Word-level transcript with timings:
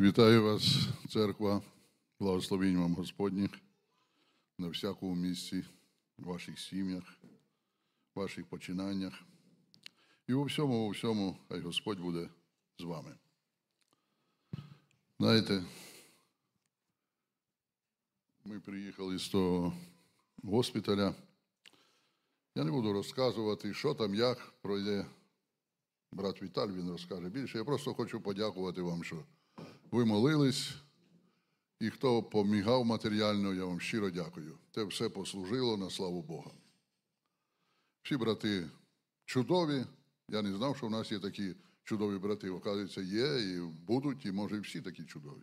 Вітаю 0.00 0.44
вас, 0.44 0.88
церква, 1.08 1.62
благословінь 2.20 2.78
вам 2.78 2.94
Господніх 2.94 3.50
на 4.58 4.68
всякому 4.68 5.14
місці, 5.14 5.64
в 6.18 6.24
ваших 6.24 6.58
сім'ях, 6.58 7.04
в 8.14 8.18
ваших 8.20 8.46
починаннях. 8.46 9.22
І 10.26 10.32
у 10.32 10.44
всьому, 10.44 10.86
у 10.86 10.90
всьому, 10.90 11.36
хай 11.48 11.60
Господь 11.60 12.00
буде 12.00 12.28
з 12.78 12.82
вами. 12.82 13.14
Знаєте, 15.18 15.64
ми 18.44 18.60
приїхали 18.60 19.18
з 19.18 19.28
того 19.28 19.72
госпіталя. 20.42 21.14
Я 22.54 22.64
не 22.64 22.70
буду 22.70 22.92
розказувати, 22.92 23.74
що 23.74 23.94
там, 23.94 24.14
як 24.14 24.52
пройде 24.62 25.06
брат 26.12 26.42
Віталь, 26.42 26.68
він 26.68 26.90
розкаже 26.90 27.28
більше. 27.28 27.58
Я 27.58 27.64
просто 27.64 27.94
хочу 27.94 28.20
подякувати 28.20 28.82
вам, 28.82 29.04
що 29.04 29.24
ви 29.90 30.04
молились, 30.04 30.74
і 31.80 31.90
хто 31.90 32.22
помігав 32.22 32.84
матеріально, 32.84 33.54
я 33.54 33.64
вам 33.64 33.80
щиро 33.80 34.10
дякую. 34.10 34.58
Це 34.74 34.84
все 34.84 35.08
послужило 35.08 35.76
на 35.76 35.90
славу 35.90 36.22
Бога. 36.22 36.50
Всі 38.02 38.16
брати 38.16 38.70
чудові. 39.24 39.84
Я 40.28 40.42
не 40.42 40.56
знав, 40.56 40.76
що 40.76 40.86
в 40.86 40.90
нас 40.90 41.12
є 41.12 41.18
такі 41.18 41.54
чудові 41.84 42.18
брати. 42.18 42.50
Оказується, 42.50 43.00
є, 43.00 43.40
і 43.40 43.60
будуть, 43.60 44.26
і 44.26 44.32
може, 44.32 44.56
і 44.56 44.60
всі 44.60 44.80
такі 44.80 45.04
чудові. 45.04 45.42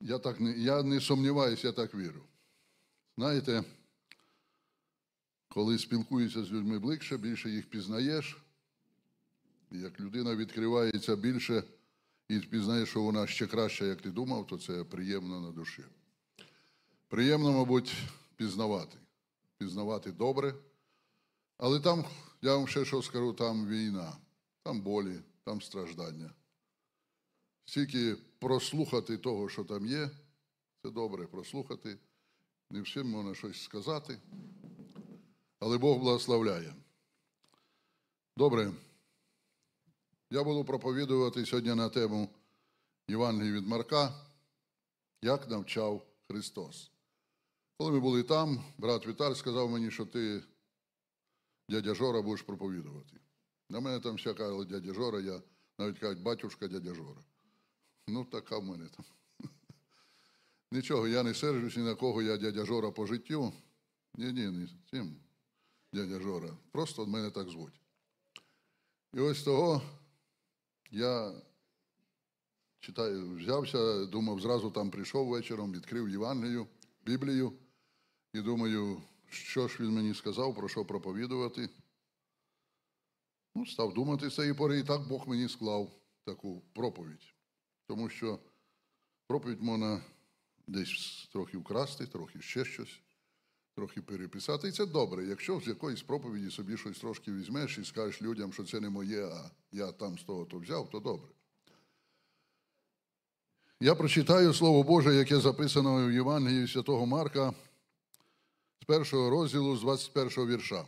Я 0.00 0.18
так 0.18 0.40
не, 0.40 0.50
я 0.50 0.82
не 0.82 1.00
сумніваюся, 1.00 1.66
я 1.66 1.72
так 1.72 1.94
вірю. 1.94 2.22
Знаєте, 3.16 3.64
коли 5.48 5.78
спілкуєшся 5.78 6.44
з 6.44 6.52
людьми 6.52 6.78
ближче, 6.78 7.16
більше 7.16 7.50
їх 7.50 7.70
пізнаєш, 7.70 8.38
і 9.72 9.78
як 9.78 10.00
людина 10.00 10.36
відкривається 10.36 11.16
більше 11.16 11.62
і 12.28 12.38
пізнаєш, 12.38 12.88
що 12.88 13.02
вона 13.02 13.26
ще 13.26 13.46
краща, 13.46 13.84
як 13.84 14.02
ти 14.02 14.10
думав, 14.10 14.46
то 14.46 14.58
це 14.58 14.84
приємно 14.84 15.40
на 15.40 15.50
душі. 15.50 15.84
Приємно, 17.08 17.52
мабуть, 17.52 17.94
пізнавати. 18.36 18.98
Пізнавати 19.58 20.12
добре. 20.12 20.54
Але 21.58 21.80
там, 21.80 22.04
я 22.42 22.56
вам 22.56 22.68
ще 22.68 22.84
що 22.84 23.02
скажу, 23.02 23.32
там 23.32 23.68
війна, 23.68 24.12
там 24.62 24.80
болі, 24.80 25.20
там 25.44 25.62
страждання. 25.62 26.30
Стільки 27.64 28.16
прослухати 28.38 29.18
того, 29.18 29.48
що 29.48 29.64
там 29.64 29.86
є, 29.86 30.10
це 30.82 30.90
добре 30.90 31.26
прослухати. 31.26 31.98
Не 32.70 32.80
всім 32.80 33.10
можна 33.10 33.34
щось 33.34 33.62
сказати, 33.62 34.18
але 35.58 35.78
Бог 35.78 35.98
благословляє. 35.98 36.74
Добре. 38.36 38.72
Я 40.34 40.44
буду 40.44 40.64
проповідувати 40.64 41.46
сьогодні 41.46 41.74
на 41.74 41.88
тему 41.88 42.28
Євангелії 43.08 43.52
від 43.52 43.66
Марка, 43.66 44.14
як 45.22 45.50
навчав 45.50 46.06
Христос. 46.28 46.90
Коли 47.78 47.92
ми 47.92 48.00
були 48.00 48.22
там, 48.22 48.64
брат 48.78 49.06
Віталь 49.06 49.34
сказав 49.34 49.70
мені, 49.70 49.90
що 49.90 50.06
ти, 50.06 50.42
дядя 51.68 51.94
Жора, 51.94 52.22
будеш 52.22 52.42
проповідувати. 52.42 53.20
На 53.70 53.80
мене 53.80 54.00
там 54.00 54.14
вся 54.14 54.34
казали 54.34 54.64
дядя 54.64 54.94
Жора, 54.94 55.20
я 55.20 55.42
навіть 55.78 55.98
кажуть, 55.98 56.22
батюшка 56.22 56.68
дядя 56.68 56.94
Жора. 56.94 57.20
Ну, 58.08 58.24
така 58.24 58.58
в 58.58 58.64
мене 58.64 58.88
там. 58.88 59.04
Нічого, 60.72 61.08
я 61.08 61.22
не 61.22 61.34
сержусь 61.34 61.76
ні 61.76 61.82
на 61.82 61.94
кого, 61.94 62.22
я 62.22 62.36
дядя 62.36 62.64
Жора 62.64 62.90
по 62.90 63.06
життю. 63.06 63.52
Ні, 64.14 64.32
ні, 64.32 64.50
не 64.50 64.68
цим 64.90 65.16
дядя 65.92 66.20
Жора. 66.20 66.56
Просто 66.72 67.06
мене 67.06 67.30
так 67.30 67.48
звуть. 67.48 67.80
І 69.12 69.20
ось 69.20 69.42
того 69.42 69.82
я 70.94 71.32
читаю, 72.80 73.36
взявся, 73.36 74.04
думав, 74.06 74.40
зразу 74.40 74.70
там 74.70 74.90
прийшов 74.90 75.28
вечором, 75.28 75.72
відкрив 75.72 76.08
Євангелію, 76.08 76.66
Біблію 77.06 77.52
і 78.32 78.40
думаю, 78.40 79.02
що 79.28 79.68
ж 79.68 79.82
він 79.82 79.90
мені 79.90 80.14
сказав, 80.14 80.54
про 80.54 80.68
що 80.68 80.84
проповідувати. 80.84 81.70
Ну, 83.54 83.66
став 83.66 83.94
думати 83.94 84.30
з 84.30 84.34
цієї 84.34 84.54
пори, 84.54 84.78
і 84.78 84.84
так 84.84 85.08
Бог 85.08 85.28
мені 85.28 85.48
склав 85.48 85.90
таку 86.24 86.62
проповідь. 86.72 87.34
Тому 87.86 88.08
що 88.08 88.38
проповідь 89.26 89.62
можна 89.62 90.02
десь 90.66 91.28
трохи 91.32 91.58
вкрасти, 91.58 92.06
трохи 92.06 92.40
ще 92.40 92.64
щось, 92.64 93.00
трохи 93.74 94.02
переписати. 94.02 94.68
І 94.68 94.72
це 94.72 94.86
добре. 94.86 95.24
Якщо 95.24 95.60
з 95.60 95.66
якоїсь 95.66 96.02
проповіді 96.02 96.50
собі 96.50 96.76
щось 96.76 96.98
трошки 96.98 97.32
візьмеш 97.32 97.78
і 97.78 97.84
скажеш 97.84 98.22
людям, 98.22 98.52
що 98.52 98.64
це 98.64 98.80
не 98.80 98.90
моє, 98.90 99.26
а 99.26 99.50
я 99.72 99.92
там 99.92 100.18
з 100.18 100.22
того 100.22 100.44
то 100.44 100.58
взяв, 100.58 100.90
то 100.90 101.00
добре. 101.00 101.28
Я 103.80 103.94
прочитаю 103.94 104.54
Слово 104.54 104.82
Боже, 104.82 105.14
яке 105.14 105.40
записано 105.40 106.06
в 106.06 106.12
Євангелії 106.12 106.68
Святого 106.68 107.06
Марка 107.06 107.54
з 108.82 108.84
першого 108.84 109.30
розділу, 109.30 109.76
з 109.76 109.80
21 109.80 110.46
вірша. 110.46 110.84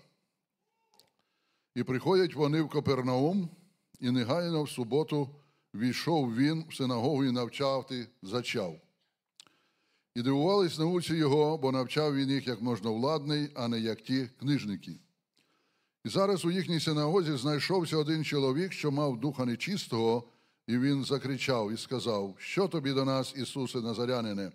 І 1.75 1.83
приходять 1.83 2.35
вони 2.35 2.63
в 2.63 2.69
Копернаум, 2.69 3.49
і 4.01 4.11
негайно 4.11 4.63
в 4.63 4.71
суботу 4.71 5.29
війшов 5.75 6.37
він 6.37 6.65
в 6.69 6.75
синагогу 6.75 7.25
і 7.25 7.33
навчав, 7.33 7.91
зачав. 8.23 8.81
І 10.17 10.23
дивувались 10.23 10.79
науці 10.79 11.15
його, 11.15 11.59
бо 11.59 11.73
навчав 11.73 12.17
він 12.17 12.31
їх 12.31 12.47
як 12.47 12.63
можновладний, 12.63 13.51
а 13.55 13.69
не 13.69 13.81
як 13.81 14.01
ті 14.01 14.29
книжники. 14.41 14.93
І 16.05 16.09
зараз 16.09 16.45
у 16.45 16.51
їхній 16.51 16.81
синагозі 16.81 17.37
знайшовся 17.37 17.97
один 17.97 18.25
чоловік, 18.25 18.73
що 18.73 18.91
мав 18.91 19.21
духа 19.21 19.45
нечистого, 19.45 20.29
і 20.67 20.79
він 20.79 21.05
закричав 21.05 21.73
і 21.73 21.77
сказав: 21.77 22.35
Що 22.39 22.69
тобі 22.69 22.93
до 22.93 23.05
нас, 23.05 23.35
Ісусе 23.37 23.81
Назарянине? 23.81 24.53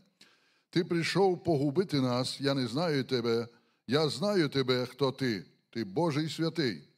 Ти 0.70 0.84
прийшов 0.84 1.44
погубити 1.44 2.02
нас, 2.02 2.42
я 2.42 2.54
не 2.54 2.68
знаю 2.68 3.04
тебе, 3.04 3.48
я 3.88 4.10
знаю 4.10 4.50
тебе, 4.50 4.86
хто 4.86 5.12
ти, 5.12 5.46
ти 5.70 5.84
Божий 5.84 6.30
святий. 6.30 6.90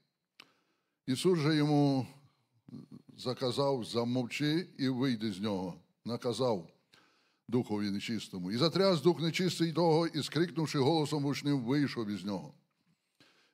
Ісус 1.07 1.39
же 1.39 1.55
йому 1.55 2.07
заказав, 3.17 3.83
замовчи 3.83 4.67
і 4.77 4.89
вийди 4.89 5.31
з 5.31 5.39
нього, 5.39 5.73
наказав 6.05 6.69
духові 7.47 7.91
нечистому. 7.91 8.51
І 8.51 8.57
затряс 8.57 9.01
дух 9.01 9.21
нечистий 9.21 9.73
того, 9.73 10.07
і, 10.07 10.23
скрикнувши 10.23 10.79
голосом 10.79 11.23
гучним, 11.23 11.59
вийшов 11.59 12.09
із 12.09 12.25
нього. 12.25 12.53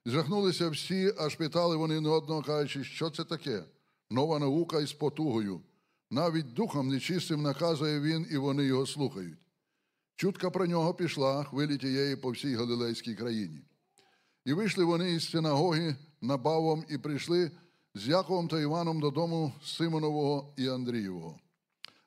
І 0.06 0.10
жахнулися 0.10 0.70
всі, 0.70 1.14
аж 1.18 1.36
питали 1.36 1.76
вони 1.76 2.02
не 2.02 2.10
одного, 2.10 2.42
кажучи, 2.42 2.84
що 2.84 3.10
це 3.10 3.24
таке? 3.24 3.64
Нова 4.10 4.40
наука 4.40 4.82
із 4.82 4.94
потугою. 4.94 5.62
Навіть 6.12 6.54
духом 6.54 6.88
нечистим 6.88 7.42
наказує 7.42 8.00
він, 8.00 8.28
і 8.32 8.38
вони 8.38 8.64
його 8.64 8.86
слухають. 8.86 9.38
Чутка 10.16 10.50
про 10.50 10.66
нього 10.66 10.94
пішла 10.94 11.44
хвилі 11.44 11.78
тієї 11.78 12.16
по 12.16 12.32
всій 12.32 12.56
Галилейській 12.56 13.16
країні. 13.16 13.62
І 14.46 14.54
вийшли 14.54 14.84
вони 14.84 15.12
із 15.12 15.30
синагоги 15.30 15.96
набавом 16.22 16.84
і 16.90 16.98
прийшли 16.98 17.52
з 17.96 18.08
Яковом 18.08 18.48
та 18.48 18.60
Іваном 18.60 19.00
додому 19.00 19.54
Симонового 19.64 20.54
і 20.58 20.68
Андрієвого. 20.68 21.40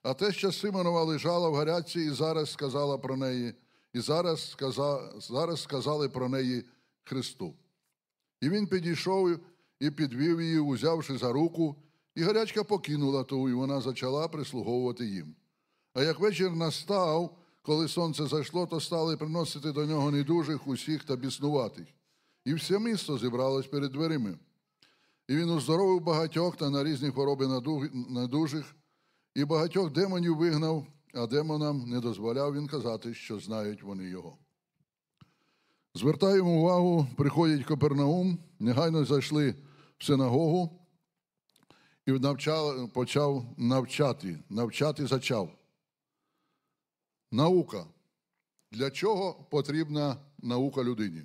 А 0.02 0.14
те, 0.14 0.32
що 0.32 0.52
Симонова 0.52 1.02
лежала 1.04 1.48
в 1.48 1.54
гарячці, 1.54 2.00
і 2.00 2.10
зараз 2.10 2.50
сказала 2.50 2.98
про 2.98 3.16
неї, 3.16 3.54
і 3.92 4.00
зараз, 4.00 4.50
сказа, 4.50 5.12
зараз 5.20 5.62
сказали 5.62 6.08
про 6.08 6.28
неї 6.28 6.64
Христу. 7.04 7.54
І 8.40 8.48
він 8.48 8.66
підійшов 8.66 9.38
і 9.80 9.90
підвів 9.90 10.40
її, 10.40 10.58
узявши 10.58 11.18
за 11.18 11.32
руку, 11.32 11.76
і 12.14 12.22
гарячка 12.22 12.64
покинула 12.64 13.24
ту, 13.24 13.48
і 13.48 13.52
вона 13.52 13.80
почала 13.80 14.28
прислуговувати 14.28 15.06
їм. 15.06 15.34
А 15.94 16.02
як 16.02 16.20
вечір 16.20 16.50
настав, 16.50 17.36
коли 17.62 17.88
сонце 17.88 18.26
зайшло, 18.26 18.66
то 18.66 18.80
стали 18.80 19.16
приносити 19.16 19.72
до 19.72 19.86
нього 19.86 20.10
недужих 20.10 20.66
усіх 20.66 21.04
та 21.04 21.16
біснуватих. 21.16 21.86
І 22.44 22.54
все 22.54 22.78
місто 22.78 23.18
зібралось 23.18 23.66
перед 23.66 23.92
дверима. 23.92 24.30
І 25.28 25.36
він 25.36 25.50
оздоровив 25.50 26.00
багатьох 26.00 26.56
та 26.56 26.70
на 26.70 26.84
різні 26.84 27.10
хвороби 27.10 27.62
недужих, 28.08 28.74
і 29.34 29.44
багатьох 29.44 29.92
демонів 29.92 30.36
вигнав, 30.36 30.86
а 31.14 31.26
демонам 31.26 31.90
не 31.90 32.00
дозволяв 32.00 32.54
він 32.54 32.66
казати, 32.66 33.14
що 33.14 33.38
знають 33.38 33.82
вони 33.82 34.04
його. 34.04 34.38
Звертаємо 35.94 36.50
увагу, 36.50 37.06
приходять 37.16 37.66
Копернаум, 37.66 38.38
негайно 38.58 39.04
зайшли 39.04 39.54
в 39.98 40.04
синагогу 40.04 40.86
і 42.06 42.12
навчав, 42.12 42.92
почав 42.92 43.54
навчати, 43.56 44.38
навчати 44.48 45.06
зачав. 45.06 45.58
Наука. 47.30 47.86
Для 48.70 48.90
чого 48.90 49.34
потрібна 49.50 50.16
наука 50.38 50.84
людині? 50.84 51.22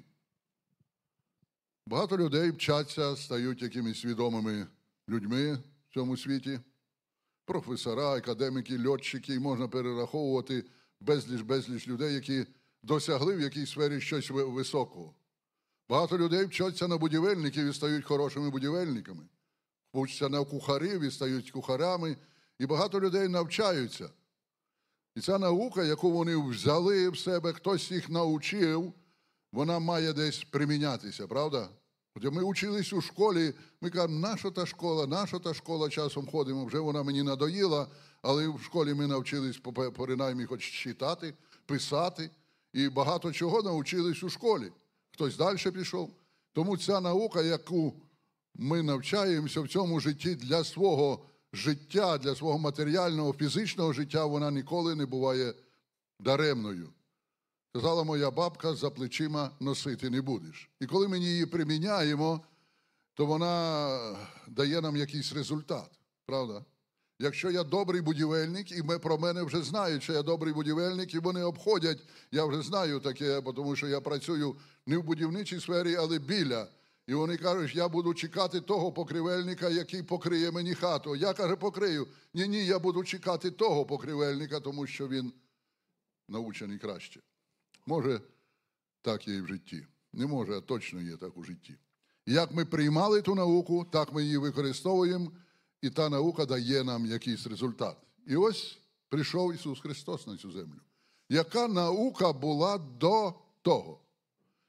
Багато 1.85 2.17
людей 2.17 2.51
вчаться, 2.51 3.15
стають 3.15 3.61
якимись 3.61 3.99
свідомими 3.99 4.67
людьми 5.09 5.53
в 5.89 5.93
цьому 5.93 6.17
світі. 6.17 6.59
Професора, 7.47 8.13
академіки, 8.13 8.87
льотчики, 8.87 9.33
і 9.33 9.39
можна 9.39 9.67
перераховувати 9.67 10.65
безліч 10.99 11.41
безліч 11.41 11.87
людей, 11.87 12.13
які 12.13 12.45
досягли 12.83 13.35
в 13.35 13.41
якійсь 13.41 13.69
сфері 13.69 14.01
щось 14.01 14.29
високого. 14.29 15.15
Багато 15.89 16.17
людей 16.17 16.45
вчаться 16.45 16.87
на 16.87 16.97
будівельників 16.97 17.65
і 17.65 17.73
стають 17.73 18.05
хорошими 18.05 18.49
будівельниками, 18.49 19.23
вчаться 19.93 20.29
на 20.29 20.45
кухарів 20.45 21.01
і 21.01 21.11
стають 21.11 21.51
кухарями, 21.51 22.17
І 22.59 22.65
багато 22.65 23.01
людей 23.01 23.27
навчаються. 23.27 24.09
І 25.15 25.21
ця 25.21 25.37
наука, 25.37 25.83
яку 25.83 26.11
вони 26.11 26.35
взяли 26.35 27.09
в 27.09 27.17
себе, 27.17 27.53
хтось 27.53 27.91
їх 27.91 28.09
навчив, 28.09 28.93
вона 29.51 29.79
має 29.79 30.13
десь 30.13 30.43
примінятися, 30.43 31.27
правда? 31.27 31.69
От 32.17 32.33
ми 32.33 32.43
учились 32.43 32.93
у 32.93 33.01
школі, 33.01 33.53
ми 33.81 33.89
кажемо, 33.89 34.19
наша 34.19 34.51
та 34.51 34.65
школа, 34.65 35.07
наша 35.07 35.39
та 35.39 35.53
школа 35.53 35.89
часом 35.89 36.27
ходимо, 36.31 36.65
вже 36.65 36.79
вона 36.79 37.03
мені 37.03 37.23
надоїла, 37.23 37.87
але 38.21 38.47
в 38.47 38.61
школі 38.63 38.93
ми 38.93 39.07
навчились 39.07 39.61
принаймні 39.97 40.45
хоч 40.45 40.61
читати, 40.71 41.33
писати, 41.65 42.29
і 42.73 42.89
багато 42.89 43.31
чого 43.31 43.61
навчились 43.61 44.23
у 44.23 44.29
школі. 44.29 44.71
Хтось 45.11 45.37
далі 45.37 45.71
пішов. 45.71 46.09
Тому 46.53 46.77
ця 46.77 47.01
наука, 47.01 47.41
яку 47.41 47.93
ми 48.55 48.83
навчаємося 48.83 49.61
в 49.61 49.67
цьому 49.67 49.99
житті 49.99 50.35
для 50.35 50.63
свого 50.63 51.25
життя, 51.53 52.17
для 52.17 52.35
свого 52.35 52.57
матеріального, 52.59 53.33
фізичного 53.33 53.93
життя, 53.93 54.25
вона 54.25 54.51
ніколи 54.51 54.95
не 54.95 55.05
буває 55.05 55.53
даремною. 56.19 56.89
Казала 57.77 58.03
моя 58.03 58.31
бабка, 58.31 58.73
за 58.73 58.89
плечима 58.89 59.51
носити 59.59 60.09
не 60.09 60.21
будеш. 60.21 60.69
І 60.79 60.85
коли 60.85 61.07
ми 61.07 61.19
її 61.19 61.45
приміняємо, 61.45 62.41
то 63.13 63.25
вона 63.25 64.17
дає 64.47 64.81
нам 64.81 64.97
якийсь 64.97 65.33
результат, 65.33 65.89
правда? 66.25 66.65
Якщо 67.19 67.51
я 67.51 67.63
добрий 67.63 68.01
будівельник, 68.01 68.71
і 68.71 68.83
ми 68.83 68.99
про 68.99 69.17
мене 69.17 69.43
вже 69.43 69.61
знають, 69.61 70.03
що 70.03 70.13
я 70.13 70.23
добрий 70.23 70.53
будівельник, 70.53 71.13
і 71.13 71.19
вони 71.19 71.43
обходять, 71.43 71.99
я 72.31 72.45
вже 72.45 72.61
знаю 72.61 72.99
таке, 72.99 73.41
тому 73.41 73.75
що 73.75 73.87
я 73.87 74.01
працюю 74.01 74.55
не 74.85 74.97
в 74.97 75.03
будівничій 75.03 75.59
сфері, 75.59 75.95
але 75.95 76.19
біля. 76.19 76.67
І 77.07 77.13
вони 77.13 77.37
кажуть, 77.37 77.75
я 77.75 77.87
буду 77.87 78.13
чекати 78.13 78.61
того 78.61 78.91
покривельника, 78.91 79.69
який 79.69 80.03
покриє 80.03 80.51
мені 80.51 80.73
хату. 80.73 81.15
Я 81.15 81.33
каже, 81.33 81.55
покрию. 81.55 82.07
Ні, 82.33 82.47
ні, 82.47 82.65
я 82.65 82.79
буду 82.79 83.03
чекати 83.03 83.51
того 83.51 83.85
покривельника, 83.85 84.59
тому 84.59 84.87
що 84.87 85.07
він 85.07 85.33
научений 86.27 86.77
краще. 86.77 87.21
Може, 87.87 88.21
так 89.01 89.27
є 89.27 89.35
і 89.35 89.41
в 89.41 89.47
житті. 89.47 89.85
Не 90.13 90.25
може, 90.27 90.57
а 90.57 90.61
точно 90.61 91.01
є 91.01 91.17
так 91.17 91.37
у 91.37 91.43
житті. 91.43 91.75
Як 92.25 92.51
ми 92.51 92.65
приймали 92.65 93.21
ту 93.21 93.35
науку, 93.35 93.85
так 93.91 94.13
ми 94.13 94.23
її 94.23 94.37
використовуємо, 94.37 95.31
і 95.81 95.89
та 95.89 96.09
наука 96.09 96.45
дає 96.45 96.83
нам 96.83 97.05
якийсь 97.05 97.47
результат. 97.47 97.97
І 98.27 98.35
ось 98.35 98.77
прийшов 99.09 99.53
Ісус 99.53 99.79
Христос 99.81 100.27
на 100.27 100.37
цю 100.37 100.51
землю. 100.51 100.79
Яка 101.29 101.67
наука 101.67 102.33
була 102.33 102.77
до 102.77 103.33
того? 103.61 103.99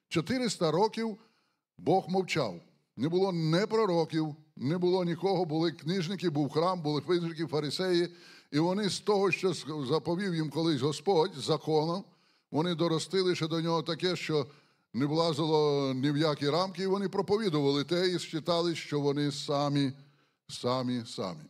400 0.09 0.71
років 0.71 1.19
Бог 1.79 2.09
мовчав. 2.09 2.61
Не 2.97 3.09
було 3.09 3.33
не 3.33 3.67
пророків, 3.67 4.37
не 4.57 4.79
було 4.79 5.05
нікого, 5.05 5.45
були 5.45 5.73
книжники, 5.73 6.31
був 6.31 6.51
храм, 6.51 6.83
були 6.83 7.01
книжники, 7.01 7.47
фарисеї, 7.47 8.09
і 8.53 8.59
вони 8.59 8.91
з 8.91 9.01
того, 9.01 9.31
що 9.31 9.53
заповів 9.85 10.35
їм 10.35 10.51
колись 10.51 10.81
Господь 10.81 11.35
законом, 11.35 12.05
вони 12.51 12.75
доростили 12.75 13.35
ще 13.35 13.49
до 13.49 13.61
нього 13.61 13.83
таке, 13.83 14.17
що 14.17 14.47
не 14.95 15.07
влазило 15.07 15.95
ні 15.95 16.11
в 16.11 16.17
які 16.17 16.51
рамки, 16.51 16.83
і 16.83 16.87
вони 16.87 17.09
проповідували 17.09 17.85
те 17.85 18.09
і 18.09 18.19
считали, 18.19 18.75
що 18.75 19.01
вони 19.01 19.33
самі, 19.33 19.93
самі, 20.49 21.05
самі. 21.07 21.45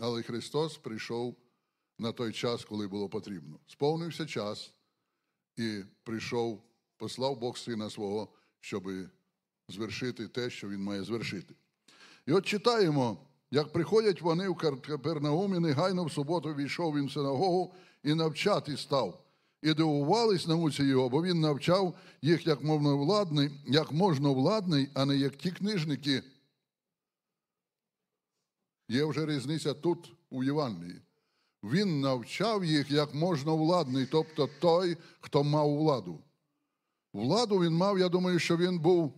Але 0.00 0.22
Христос 0.22 0.78
прийшов 0.78 1.36
на 1.98 2.12
той 2.12 2.32
час, 2.32 2.64
коли 2.64 2.88
було 2.88 3.08
потрібно. 3.08 3.58
Сповнився 3.66 4.26
час 4.26 4.72
і 5.56 5.82
прийшов, 6.04 6.62
послав 6.96 7.38
Бог 7.38 7.58
Сина 7.58 7.90
свого, 7.90 8.28
щоб 8.60 8.88
звершити 9.68 10.28
те, 10.28 10.50
що 10.50 10.68
Він 10.68 10.82
має 10.82 11.04
звершити. 11.04 11.54
І 12.26 12.32
от 12.32 12.46
читаємо, 12.46 13.18
як 13.50 13.72
приходять 13.72 14.22
вони 14.22 14.48
в 14.48 14.56
Капернаум, 14.56 15.54
і 15.54 15.58
негайно 15.58 16.04
в 16.04 16.12
суботу 16.12 16.54
війшов 16.54 16.96
він 16.96 17.06
в 17.06 17.12
синагогу 17.12 17.74
і 18.02 18.14
навчати 18.14 18.76
став. 18.76 19.25
І 19.66 19.74
дивувались 19.74 20.46
науці 20.46 20.84
його, 20.84 21.08
бо 21.08 21.22
він 21.22 21.40
навчав 21.40 21.94
їх 22.22 22.46
як 22.46 22.64
можновладний, 22.64 23.50
як 23.66 23.92
можновладний, 23.92 24.88
а 24.94 25.04
не 25.04 25.16
як 25.16 25.36
ті 25.36 25.50
книжники. 25.50 26.22
Є 28.88 29.04
вже 29.04 29.26
різниця 29.26 29.74
тут 29.74 30.12
у 30.30 30.44
Євангелії. 30.44 31.02
Він 31.62 32.00
навчав 32.00 32.64
їх 32.64 32.90
як 32.90 33.14
можновладний, 33.14 34.06
тобто 34.10 34.48
той, 34.60 34.96
хто 35.20 35.44
мав 35.44 35.76
владу. 35.76 36.20
Владу 37.12 37.58
він 37.58 37.72
мав, 37.72 37.98
я 37.98 38.08
думаю, 38.08 38.38
що 38.38 38.56
він 38.56 38.78
був 38.78 39.12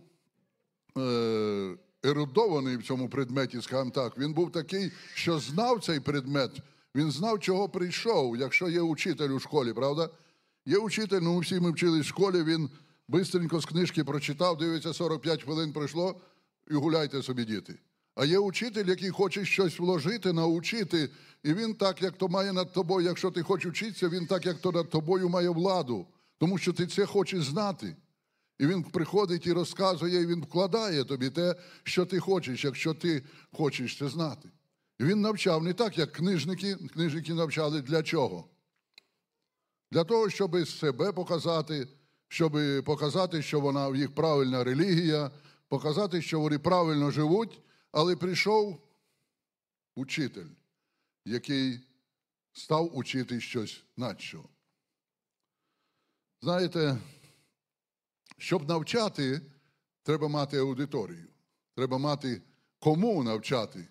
е, 0.97 1.77
ерудований 2.03 2.77
в 2.77 2.83
цьому 2.83 3.09
предметі, 3.09 3.61
скажімо 3.61 3.91
так. 3.91 4.17
Він 4.17 4.33
був 4.33 4.51
такий, 4.51 4.91
що 5.13 5.39
знав 5.39 5.83
цей 5.83 5.99
предмет, 5.99 6.51
він 6.95 7.11
знав, 7.11 7.39
чого 7.39 7.69
прийшов, 7.69 8.37
якщо 8.37 8.69
є 8.69 8.81
учитель 8.81 9.29
у 9.29 9.39
школі, 9.39 9.73
правда? 9.73 10.09
Є 10.65 10.77
учитель, 10.77 11.19
ну 11.21 11.39
всі 11.39 11.59
ми 11.59 11.71
вчились 11.71 12.05
в 12.05 12.09
школі, 12.09 12.43
він 12.43 12.69
бистренько 13.07 13.59
з 13.59 13.65
книжки 13.65 14.03
прочитав, 14.03 14.57
дивиться, 14.57 14.93
45 14.93 15.43
хвилин 15.43 15.73
пройшло, 15.73 16.21
і 16.71 16.73
гуляйте 16.73 17.23
собі, 17.23 17.45
діти. 17.45 17.79
А 18.15 18.25
є 18.25 18.39
учитель, 18.39 18.85
який 18.85 19.09
хоче 19.09 19.45
щось 19.45 19.79
вложити, 19.79 20.33
научити, 20.33 21.09
і 21.43 21.53
він 21.53 21.73
так, 21.73 22.01
як 22.01 22.17
то 22.17 22.27
має 22.27 22.53
над 22.53 22.73
тобою, 22.73 23.07
якщо 23.07 23.31
ти 23.31 23.43
хочеш 23.43 23.71
вчитися, 23.71 24.09
він 24.09 24.27
так, 24.27 24.45
як 24.45 24.57
то 24.61 24.71
над 24.71 24.89
тобою 24.89 25.29
має 25.29 25.49
владу, 25.49 26.07
тому 26.37 26.57
що 26.57 26.73
ти 26.73 26.87
це 26.87 27.05
хочеш 27.05 27.43
знати. 27.43 27.95
І 28.59 28.67
він 28.67 28.83
приходить 28.83 29.47
і 29.47 29.53
розказує, 29.53 30.21
і 30.21 30.25
він 30.25 30.41
вкладає 30.41 31.03
тобі 31.03 31.29
те, 31.29 31.55
що 31.83 32.05
ти 32.05 32.19
хочеш, 32.19 32.65
якщо 32.65 32.93
ти 32.93 33.23
хочеш 33.51 33.97
це 33.97 34.09
знати. 34.09 34.49
І 34.99 35.03
він 35.03 35.21
навчав 35.21 35.63
не 35.63 35.73
так, 35.73 35.97
як 35.97 36.11
книжники. 36.11 36.75
Книжники 36.75 37.33
навчали 37.33 37.81
для 37.81 38.03
чого? 38.03 38.45
Для 39.91 40.03
того, 40.03 40.29
щоб 40.29 40.67
себе 40.67 41.11
показати, 41.11 41.87
щоб 42.27 42.83
показати, 42.85 43.41
що 43.41 43.59
вона 43.59 43.87
в 43.87 43.95
їх 43.95 44.15
правильна 44.15 44.63
релігія, 44.63 45.31
показати, 45.67 46.21
що 46.21 46.39
вони 46.39 46.59
правильно 46.59 47.11
живуть, 47.11 47.61
але 47.91 48.15
прийшов 48.15 48.81
учитель, 49.95 50.47
який 51.25 51.79
став 52.53 52.97
учити 52.97 53.41
щось 53.41 53.83
надщо. 53.97 54.43
Знаєте, 56.41 56.97
щоб 58.37 58.69
навчати, 58.69 59.41
треба 60.03 60.27
мати 60.27 60.57
аудиторію. 60.57 61.27
Треба 61.75 61.97
мати 61.97 62.41
кому 62.79 63.23
навчати. 63.23 63.87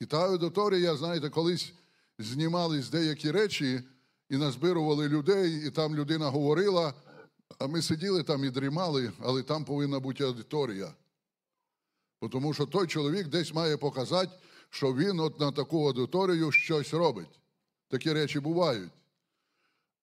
І 0.00 0.06
та 0.06 0.28
аудиторія, 0.28 0.96
знаєте, 0.96 1.30
колись 1.30 1.72
знімались 2.18 2.90
деякі 2.90 3.30
речі 3.30 3.82
і 4.30 4.36
назбирували 4.36 5.08
людей, 5.08 5.66
і 5.66 5.70
там 5.70 5.94
людина 5.96 6.28
говорила, 6.28 6.94
а 7.58 7.66
ми 7.66 7.82
сиділи 7.82 8.22
там 8.22 8.44
і 8.44 8.50
дрімали, 8.50 9.12
але 9.20 9.42
там 9.42 9.64
повинна 9.64 10.00
бути 10.00 10.24
аудиторія. 10.24 10.94
Тому 12.32 12.54
що 12.54 12.66
той 12.66 12.86
чоловік 12.86 13.28
десь 13.28 13.54
має 13.54 13.76
показати, 13.76 14.32
що 14.70 14.94
він 14.94 15.20
от 15.20 15.40
на 15.40 15.52
таку 15.52 15.86
аудиторію 15.86 16.52
щось 16.52 16.94
робить. 16.94 17.40
Такі 17.88 18.12
речі 18.12 18.40
бувають. 18.40 18.90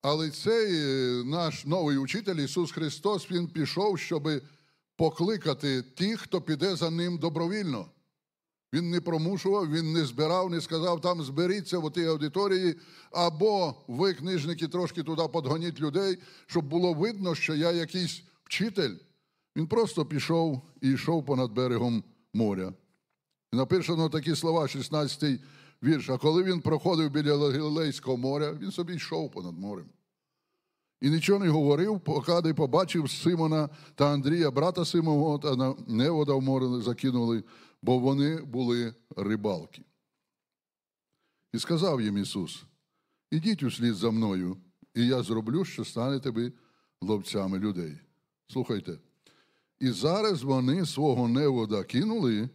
Але 0.01 0.29
цей 0.29 0.75
е, 0.75 1.23
наш 1.23 1.65
новий 1.65 1.97
учитель 1.97 2.35
Ісус 2.35 2.71
Христос, 2.71 3.31
Він 3.31 3.47
пішов, 3.47 3.99
щоб 3.99 4.29
покликати 4.95 5.81
тих, 5.81 6.21
хто 6.21 6.41
піде 6.41 6.75
за 6.75 6.89
ним 6.89 7.17
добровільно. 7.17 7.85
Він 8.75 8.89
не 8.89 9.01
промушував, 9.01 9.71
він 9.71 9.93
не 9.93 10.05
збирав, 10.05 10.51
не 10.51 10.61
сказав, 10.61 11.01
там 11.01 11.23
зберіться 11.23 11.79
в 11.79 11.91
тій 11.91 12.05
аудиторії, 12.05 12.75
або 13.11 13.75
ви, 13.87 14.13
книжники, 14.13 14.67
трошки 14.67 15.03
туди 15.03 15.23
подгоніть 15.33 15.79
людей, 15.79 16.17
щоб 16.45 16.65
було 16.65 16.93
видно, 16.93 17.35
що 17.35 17.55
я 17.55 17.71
якийсь 17.71 18.23
вчитель. 18.43 18.95
Він 19.55 19.67
просто 19.67 20.05
пішов 20.05 20.61
і 20.81 20.91
йшов 20.91 21.25
понад 21.25 21.51
берегом 21.51 22.03
моря. 22.33 22.73
І 23.53 23.55
написано 23.55 24.09
такі 24.09 24.35
слова, 24.35 24.67
16 24.67 25.23
й 25.23 25.39
вірш. 25.83 26.09
А 26.09 26.17
коли 26.17 26.43
він 26.43 26.61
проходив 26.61 27.11
біля 27.11 27.37
Галилейського 27.37 28.17
моря, 28.17 28.53
він 28.61 28.71
собі 28.71 28.95
йшов 28.95 29.31
понад 29.31 29.57
морем. 29.59 29.85
І 31.01 31.09
нічого 31.09 31.39
не 31.39 31.49
говорив, 31.49 31.99
поки 31.99 32.53
побачив 32.53 33.09
Симона 33.09 33.69
та 33.95 34.13
Андрія, 34.13 34.51
брата 34.51 34.85
Симона, 34.85 35.37
та 35.37 35.75
невода 35.87 36.33
в 36.33 36.41
море 36.41 36.81
закинули, 36.81 37.43
бо 37.81 37.99
вони 37.99 38.41
були 38.41 38.93
рибалки. 39.15 39.81
І 41.53 41.59
сказав 41.59 42.01
їм 42.01 42.17
Ісус: 42.17 42.63
Ідіть 43.31 43.63
услід 43.63 43.95
за 43.95 44.11
мною, 44.11 44.57
і 44.93 45.07
я 45.07 45.23
зроблю, 45.23 45.65
що 45.65 45.85
станете 45.85 46.29
ви 46.29 46.53
ловцями 47.01 47.59
людей. 47.59 47.97
Слухайте. 48.47 48.97
І 49.79 49.91
зараз 49.91 50.43
вони 50.43 50.85
свого 50.85 51.27
невода 51.27 51.83
кинули 51.83 52.49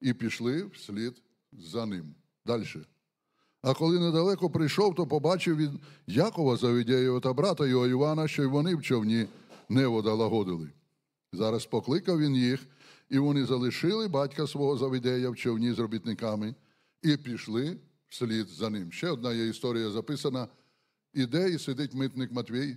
і 0.00 0.12
пішли 0.12 0.64
вслід 0.64 1.22
за 1.52 1.86
ним. 1.86 2.14
Далі. 2.46 2.66
А 3.62 3.74
коли 3.74 3.98
недалеко 3.98 4.50
прийшов, 4.50 4.94
то 4.94 5.06
побачив 5.06 5.56
він 5.56 5.80
Якова 6.06 6.56
Завідєєва 6.56 7.20
та 7.20 7.32
брата 7.32 7.66
його 7.66 7.86
Івана, 7.86 8.28
що 8.28 8.42
й 8.42 8.46
вони 8.46 8.74
в 8.74 8.82
човні 8.82 9.26
невода 9.68 10.14
лагодили. 10.14 10.70
Зараз 11.32 11.66
покликав 11.66 12.20
він 12.20 12.36
їх, 12.36 12.66
і 13.10 13.18
вони 13.18 13.44
залишили 13.44 14.08
батька 14.08 14.46
свого 14.46 14.76
Завідея 14.76 15.30
в 15.30 15.36
човні 15.36 15.72
з 15.72 15.78
робітниками 15.78 16.54
і 17.02 17.16
пішли 17.16 17.76
вслід 18.08 18.48
за 18.48 18.70
ним. 18.70 18.92
Ще 18.92 19.10
одна 19.10 19.32
є 19.32 19.48
історія 19.48 19.90
записана. 19.90 20.48
Іде 21.14 21.50
і 21.50 21.58
сидить 21.58 21.94
митник 21.94 22.32
Матвій, 22.32 22.76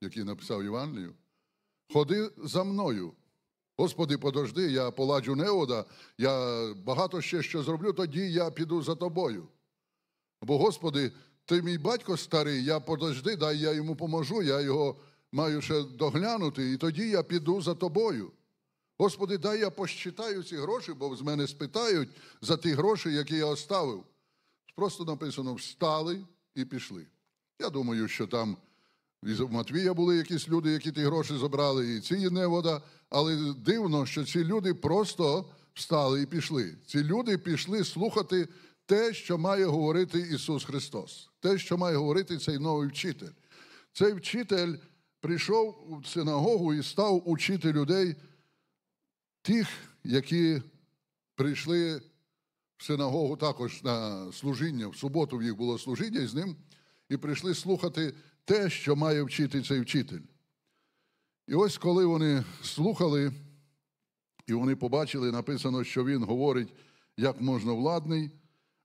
який 0.00 0.24
написав 0.24 0.62
Євангелію. 0.62 1.14
Ходи 1.92 2.30
за 2.44 2.64
мною. 2.64 3.12
Господи, 3.76 4.18
подожди, 4.18 4.70
я 4.70 4.90
поладжу 4.90 5.36
неода, 5.36 5.84
я 6.18 6.64
багато 6.74 7.20
ще 7.20 7.42
що 7.42 7.62
зроблю, 7.62 7.92
тоді 7.92 8.32
я 8.32 8.50
піду 8.50 8.82
за 8.82 8.94
тобою. 8.94 9.48
Бо, 10.44 10.58
Господи, 10.58 11.12
ти 11.44 11.62
мій 11.62 11.78
батько 11.78 12.16
старий, 12.16 12.64
я 12.64 12.80
подожди, 12.80 13.36
дай 13.36 13.58
я 13.58 13.72
йому 13.72 13.96
поможу, 13.96 14.42
я 14.42 14.60
його 14.60 14.96
маю 15.32 15.62
ще 15.62 15.82
доглянути, 15.82 16.72
і 16.72 16.76
тоді 16.76 17.08
я 17.08 17.22
піду 17.22 17.62
за 17.62 17.74
тобою. 17.74 18.32
Господи, 18.98 19.38
дай 19.38 19.60
я 19.60 19.70
посчитаю 19.70 20.42
ці 20.42 20.56
гроші, 20.56 20.92
бо 20.92 21.16
з 21.16 21.22
мене 21.22 21.46
спитають 21.46 22.08
за 22.40 22.56
ті 22.56 22.72
гроші, 22.72 23.12
які 23.12 23.36
я 23.36 23.46
оставив. 23.46 24.04
Просто 24.74 25.04
написано: 25.04 25.54
встали 25.54 26.24
і 26.54 26.64
пішли. 26.64 27.06
Я 27.60 27.70
думаю, 27.70 28.08
що 28.08 28.26
там 28.26 28.56
в 29.22 29.52
Матвія 29.52 29.94
були 29.94 30.16
якісь 30.16 30.48
люди, 30.48 30.70
які 30.70 30.92
ті 30.92 31.00
гроші 31.00 31.36
забрали, 31.36 31.96
і 31.96 32.00
ці 32.00 32.30
невода. 32.30 32.82
Але 33.10 33.54
дивно, 33.54 34.06
що 34.06 34.24
ці 34.24 34.44
люди 34.44 34.74
просто 34.74 35.50
встали 35.74 36.22
і 36.22 36.26
пішли. 36.26 36.76
Ці 36.86 37.04
люди 37.04 37.38
пішли 37.38 37.84
слухати 37.84 38.48
те, 38.86 39.14
що 39.14 39.38
має 39.38 39.64
говорити 39.64 40.18
Ісус 40.18 40.64
Христос, 40.64 41.30
те, 41.40 41.58
що 41.58 41.78
має 41.78 41.96
говорити 41.96 42.38
цей 42.38 42.58
новий 42.58 42.88
вчитель. 42.88 43.32
Цей 43.92 44.12
вчитель 44.12 44.74
прийшов 45.20 46.00
в 46.02 46.06
синагогу 46.06 46.74
і 46.74 46.82
став 46.82 47.28
учити 47.28 47.72
людей, 47.72 48.16
тих, 49.42 49.68
які 50.04 50.62
прийшли 51.34 52.02
в 52.76 52.84
синагогу 52.84 53.36
також 53.36 53.82
на 53.82 54.26
служіння. 54.32 54.88
В 54.88 54.96
суботу 54.96 55.38
в 55.38 55.42
їх 55.42 55.56
було 55.56 55.78
служіння 55.78 56.26
з 56.26 56.34
ним, 56.34 56.56
і 57.08 57.16
прийшли 57.16 57.54
слухати 57.54 58.14
те, 58.44 58.70
що 58.70 58.96
має 58.96 59.22
вчити 59.22 59.62
цей 59.62 59.80
вчитель. 59.80 60.20
І 61.48 61.54
ось 61.54 61.78
коли 61.78 62.06
вони 62.06 62.44
слухали, 62.62 63.32
і 64.46 64.52
вони 64.52 64.76
побачили, 64.76 65.32
написано, 65.32 65.84
що 65.84 66.04
він 66.04 66.24
говорить 66.24 66.74
як 67.16 67.40
можна 67.40 67.72
владний, 67.72 68.30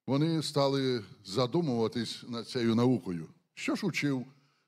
вони 0.09 0.43
стали 0.43 1.03
задумуватись 1.25 2.23
над 2.27 2.47
цією 2.47 2.75
наукою. 2.75 3.27
Що 3.53 3.75
ж 3.75 3.87
учив 3.87 4.25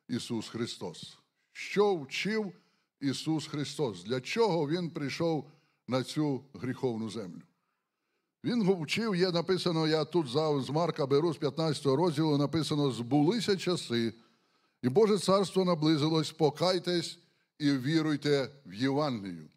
Ісус 0.10 0.50
Христос? 0.50 1.18
Що 1.52 1.96
вчив 1.96 2.54
Ісус 3.00 3.48
Христос? 3.48 4.04
Для 4.04 4.22
чого 4.22 4.70
Він 4.70 4.90
прийшов 4.90 5.52
на 5.88 6.04
цю 6.04 6.44
гріховну 6.54 7.10
землю? 7.10 7.42
Він 8.44 8.64
вчив, 8.64 9.16
є 9.16 9.32
написано, 9.32 9.88
я 9.88 10.06
тут 10.06 10.28
з 10.62 10.70
Марка 10.70 11.06
беру 11.06 11.34
з 11.34 11.38
15 11.38 11.86
розділу, 11.86 12.38
написано: 12.38 12.92
збулися 12.92 13.58
часи, 13.58 14.14
і 14.82 14.90
Боже 14.90 15.18
царство 15.18 15.66
наблизилось, 15.66 16.32
покайтесь 16.32 17.20
і 17.60 17.72
віруйте 17.72 18.50
в 18.66 18.74
Євангелію. 18.74 19.50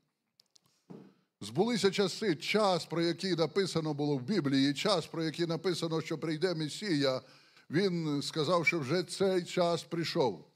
Збулися 1.44 1.90
часи, 1.90 2.36
час, 2.36 2.86
про 2.86 3.02
який 3.02 3.34
написано 3.34 3.94
було 3.94 4.16
в 4.16 4.22
Біблії, 4.22 4.74
час, 4.74 5.06
про 5.06 5.24
який 5.24 5.46
написано, 5.46 6.00
що 6.00 6.18
прийде 6.18 6.54
Месія, 6.54 7.22
він 7.70 8.22
сказав, 8.22 8.66
що 8.66 8.80
вже 8.80 9.02
цей 9.02 9.44
час 9.44 9.82
прийшов. 9.82 10.50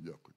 Дякую. 0.00 0.34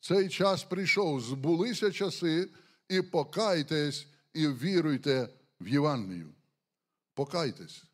Цей 0.00 0.28
час 0.28 0.64
прийшов, 0.64 1.20
збулися 1.20 1.92
часи, 1.92 2.50
і 2.88 3.02
покайтесь, 3.02 4.06
і 4.34 4.48
віруйте 4.48 5.28
в 5.60 5.68
Євангелію. 5.68 6.34
Покайтесь. 7.14 7.84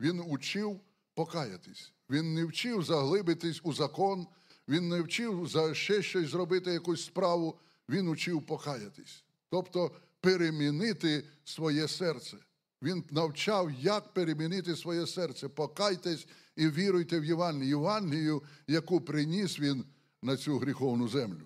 Він 0.00 0.24
учив 0.26 0.80
покаятись. 1.14 1.92
Він 2.10 2.34
не 2.34 2.44
вчив 2.44 2.82
заглибитись 2.82 3.60
у 3.62 3.72
закон, 3.72 4.26
він 4.68 4.88
не 4.88 5.00
вчив 5.00 5.48
за 5.48 5.74
ще 5.74 6.02
щось 6.02 6.28
зробити 6.28 6.70
якусь 6.70 7.04
справу, 7.04 7.58
він 7.88 8.08
учив 8.08 8.46
покаятись. 8.46 9.23
Тобто 9.54 9.90
перемінити 10.20 11.24
своє 11.44 11.88
серце. 11.88 12.36
Він 12.82 13.04
навчав, 13.10 13.70
як 13.80 14.14
перемінити 14.14 14.76
своє 14.76 15.06
серце. 15.06 15.48
Покайтесь 15.48 16.26
і 16.56 16.68
віруйте 16.68 17.20
в 17.20 17.24
Євангелію, 17.24 17.68
Євангелію, 17.68 18.42
яку 18.66 19.00
приніс 19.00 19.60
він 19.60 19.84
на 20.22 20.36
цю 20.36 20.58
гріховну 20.58 21.08
землю. 21.08 21.42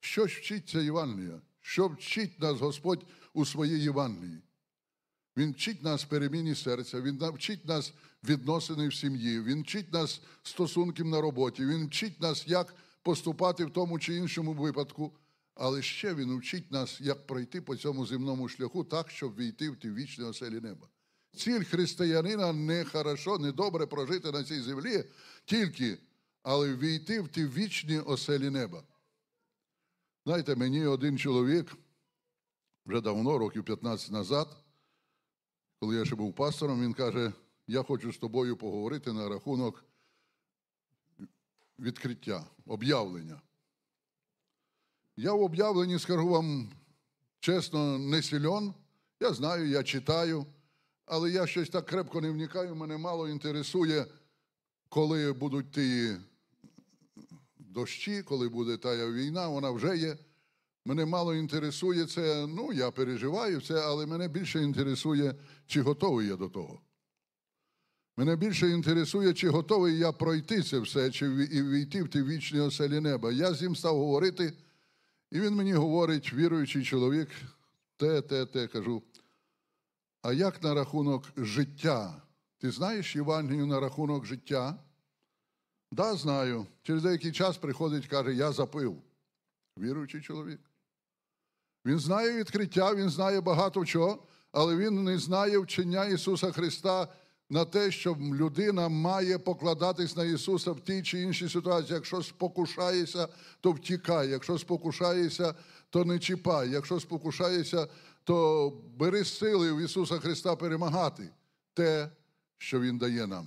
Що 0.00 0.26
ж 0.26 0.38
вчить 0.38 0.74
Євангелія? 0.74 1.40
Що 1.60 1.88
вчить 1.88 2.40
нас 2.40 2.60
Господь 2.60 3.06
у 3.32 3.44
своїй 3.44 3.82
Євангелії? 3.82 4.42
Він 5.36 5.52
вчить 5.52 5.82
нас 5.82 6.04
переміні 6.04 6.54
серця, 6.54 7.00
Він 7.00 7.18
вчить 7.34 7.64
нас 7.64 7.92
відносини 8.24 8.88
в 8.88 8.94
сім'ї, 8.94 9.42
Він 9.42 9.62
вчить 9.62 9.92
нас 9.92 10.20
стосунків 10.42 11.06
на 11.06 11.20
роботі, 11.20 11.66
Він 11.66 11.86
вчить 11.86 12.20
нас, 12.20 12.48
як 12.48 12.74
поступати 13.02 13.64
в 13.64 13.70
тому 13.70 13.98
чи 13.98 14.14
іншому 14.14 14.52
випадку, 14.52 15.12
але 15.54 15.82
ще 15.82 16.14
Він 16.14 16.38
вчить 16.38 16.70
нас, 16.70 17.00
як 17.00 17.26
пройти 17.26 17.60
по 17.60 17.76
цьому 17.76 18.06
земному 18.06 18.48
шляху 18.48 18.84
так, 18.84 19.10
щоб 19.10 19.36
війти 19.36 19.70
в 19.70 19.76
ті 19.76 19.90
вічні 19.90 20.24
оселі 20.24 20.60
неба. 20.60 20.88
Ціль 21.36 21.64
християнина 21.64 22.52
не 22.52 22.84
хорошо, 22.84 23.38
не 23.38 23.52
добре 23.52 23.86
прожити 23.86 24.32
на 24.32 24.44
цій 24.44 24.60
землі, 24.60 25.04
тільки, 25.44 25.98
але 26.42 26.74
війти 26.74 27.20
в 27.20 27.28
ті 27.28 27.46
вічні 27.46 27.98
оселі 27.98 28.50
неба. 28.50 28.82
Знаєте, 30.24 30.56
мені 30.56 30.86
один 30.86 31.18
чоловік 31.18 31.76
вже 32.86 33.00
давно, 33.00 33.38
років 33.38 33.64
15 33.64 34.10
назад, 34.10 34.56
коли 35.80 35.96
я 35.96 36.04
ще 36.04 36.14
був 36.14 36.34
пастором, 36.34 36.82
він 36.82 36.94
каже: 36.94 37.32
я 37.66 37.82
хочу 37.82 38.12
з 38.12 38.18
тобою 38.18 38.56
поговорити 38.56 39.12
на 39.12 39.28
рахунок 39.28 39.84
відкриття, 41.78 42.46
об'явлення. 42.66 43.40
Я 45.16 45.32
в 45.32 45.42
об'явленні, 45.42 45.98
скажу 45.98 46.28
вам 46.28 46.70
чесно, 47.40 47.98
не 47.98 48.22
сильон. 48.22 48.74
Я 49.20 49.32
знаю, 49.32 49.68
я 49.68 49.82
читаю, 49.82 50.46
але 51.06 51.30
я 51.30 51.46
щось 51.46 51.68
так 51.68 51.86
крепко 51.86 52.20
не 52.20 52.30
вникаю, 52.30 52.74
мене 52.74 52.98
мало 52.98 53.28
інтересує, 53.28 54.06
коли 54.88 55.32
будуть 55.32 55.70
ті 55.70 56.16
дощі, 57.58 58.22
коли 58.22 58.48
буде 58.48 58.76
та 58.76 59.10
війна, 59.10 59.48
вона 59.48 59.70
вже 59.70 59.96
є. 59.96 60.16
Мене 60.84 61.06
мало 61.06 61.34
інтересує 61.34 62.06
це, 62.06 62.46
ну, 62.46 62.72
я 62.72 62.90
переживаю 62.90 63.60
це, 63.60 63.74
але 63.80 64.06
мене 64.06 64.28
більше 64.28 64.62
інтересує, 64.62 65.34
чи 65.66 65.82
готовий 65.82 66.28
я 66.28 66.36
до 66.36 66.48
того. 66.48 66.80
Мене 68.16 68.36
більше 68.36 68.70
інтересує, 68.70 69.34
чи 69.34 69.48
готовий 69.48 69.98
я 69.98 70.12
пройти 70.12 70.62
це 70.62 70.78
все, 70.78 71.10
чи 71.10 71.26
і 71.26 71.62
війти 71.62 72.02
в 72.02 72.08
ті 72.08 72.22
вічні 72.22 72.60
оселі 72.60 73.00
неба. 73.00 73.32
Я 73.32 73.54
з 73.54 73.62
ним 73.62 73.76
став 73.76 73.96
говорити, 73.96 74.52
і 75.32 75.40
він 75.40 75.54
мені 75.54 75.72
говорить, 75.72 76.32
віруючий 76.32 76.84
чоловік, 76.84 77.28
те, 77.96 78.22
те, 78.22 78.46
те, 78.46 78.66
кажу. 78.66 79.02
А 80.22 80.32
як 80.32 80.62
на 80.62 80.74
рахунок 80.74 81.24
життя? 81.36 82.22
Ти 82.58 82.70
знаєш 82.70 83.16
Євангелію 83.16 83.66
на 83.66 83.80
рахунок 83.80 84.26
життя? 84.26 84.78
Да, 85.92 86.14
знаю. 86.16 86.66
Через 86.82 87.02
деякий 87.02 87.32
час 87.32 87.56
приходить 87.56 88.06
каже, 88.06 88.34
я 88.34 88.52
запив. 88.52 89.02
Віруючий 89.78 90.20
чоловік. 90.20 90.60
Він 91.86 91.98
знає 91.98 92.36
відкриття, 92.36 92.94
він 92.94 93.10
знає 93.10 93.40
багато 93.40 93.84
чого, 93.84 94.26
але 94.52 94.76
він 94.76 95.04
не 95.04 95.18
знає 95.18 95.58
вчення 95.58 96.04
Ісуса 96.04 96.52
Христа 96.52 97.08
на 97.52 97.64
те, 97.64 97.90
що 97.90 98.16
людина 98.20 98.88
має 98.88 99.38
покладатись 99.38 100.16
на 100.16 100.24
Ісуса 100.24 100.72
в 100.72 100.80
тій 100.80 101.02
чи 101.02 101.20
іншій 101.20 101.48
ситуації. 101.48 101.94
Якщо 101.94 102.22
спокушаєшся, 102.22 103.28
то 103.60 103.72
втікай. 103.72 104.30
Якщо 104.30 104.58
спокушаєшся, 104.58 105.54
то 105.90 106.04
не 106.04 106.18
чіпай. 106.18 106.70
Якщо 106.70 107.00
спокушаєшся, 107.00 107.88
то 108.24 108.72
бери 108.96 109.24
сили 109.24 109.72
в 109.72 109.80
Ісуса 109.80 110.18
Христа 110.18 110.56
перемагати 110.56 111.30
те, 111.74 112.10
що 112.58 112.80
Він 112.80 112.98
дає 112.98 113.26
нам. 113.26 113.46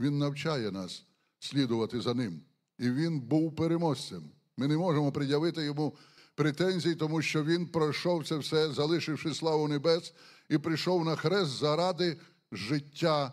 Він 0.00 0.18
навчає 0.18 0.70
нас 0.70 1.04
слідувати 1.38 2.00
за 2.00 2.14
Ним. 2.14 2.40
І 2.78 2.90
Він 2.90 3.20
був 3.20 3.56
переможцем. 3.56 4.22
Ми 4.56 4.68
не 4.68 4.76
можемо 4.76 5.12
пред'явити 5.12 5.64
йому 5.64 5.96
претензій, 6.34 6.94
тому 6.94 7.22
що 7.22 7.44
він 7.44 7.66
пройшов 7.66 8.28
це 8.28 8.36
все, 8.36 8.72
залишивши 8.72 9.34
славу 9.34 9.68
небес, 9.68 10.14
і 10.48 10.58
прийшов 10.58 11.04
на 11.04 11.16
хрест 11.16 11.50
заради 11.50 12.16
життя 12.52 13.32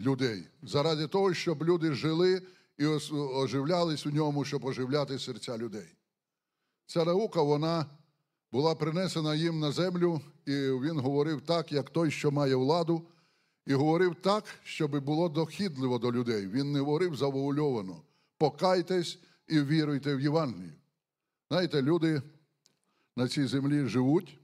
людей, 0.00 0.46
заради 0.62 1.08
того, 1.08 1.34
щоб 1.34 1.64
люди 1.64 1.92
жили 1.92 2.42
і 2.78 2.86
оживлялись 3.12 4.06
у 4.06 4.10
ньому, 4.10 4.44
щоб 4.44 4.64
оживляти 4.64 5.18
серця 5.18 5.58
людей. 5.58 5.96
Ця 6.86 7.04
наука, 7.04 7.42
вона 7.42 7.86
була 8.52 8.74
принесена 8.74 9.34
їм 9.34 9.60
на 9.60 9.72
землю, 9.72 10.20
і 10.46 10.52
він 10.52 10.98
говорив 10.98 11.40
так, 11.40 11.72
як 11.72 11.90
той, 11.90 12.10
що 12.10 12.30
має 12.30 12.54
владу, 12.54 13.02
і 13.66 13.74
говорив 13.74 14.14
так, 14.14 14.44
щоб 14.64 15.04
було 15.04 15.28
дохідливо 15.28 15.98
до 15.98 16.12
людей. 16.12 16.48
Він 16.48 16.72
не 16.72 16.78
говорив 16.78 17.16
завуальовано. 17.16 18.02
Покайтесь 18.38 19.18
і 19.48 19.60
віруйте 19.60 20.16
в 20.16 20.20
Євангелію. 20.20 20.72
Знаєте, 21.50 21.82
люди 21.82 22.22
на 23.16 23.28
цій 23.28 23.46
землі 23.46 23.86
живуть, 23.86 24.38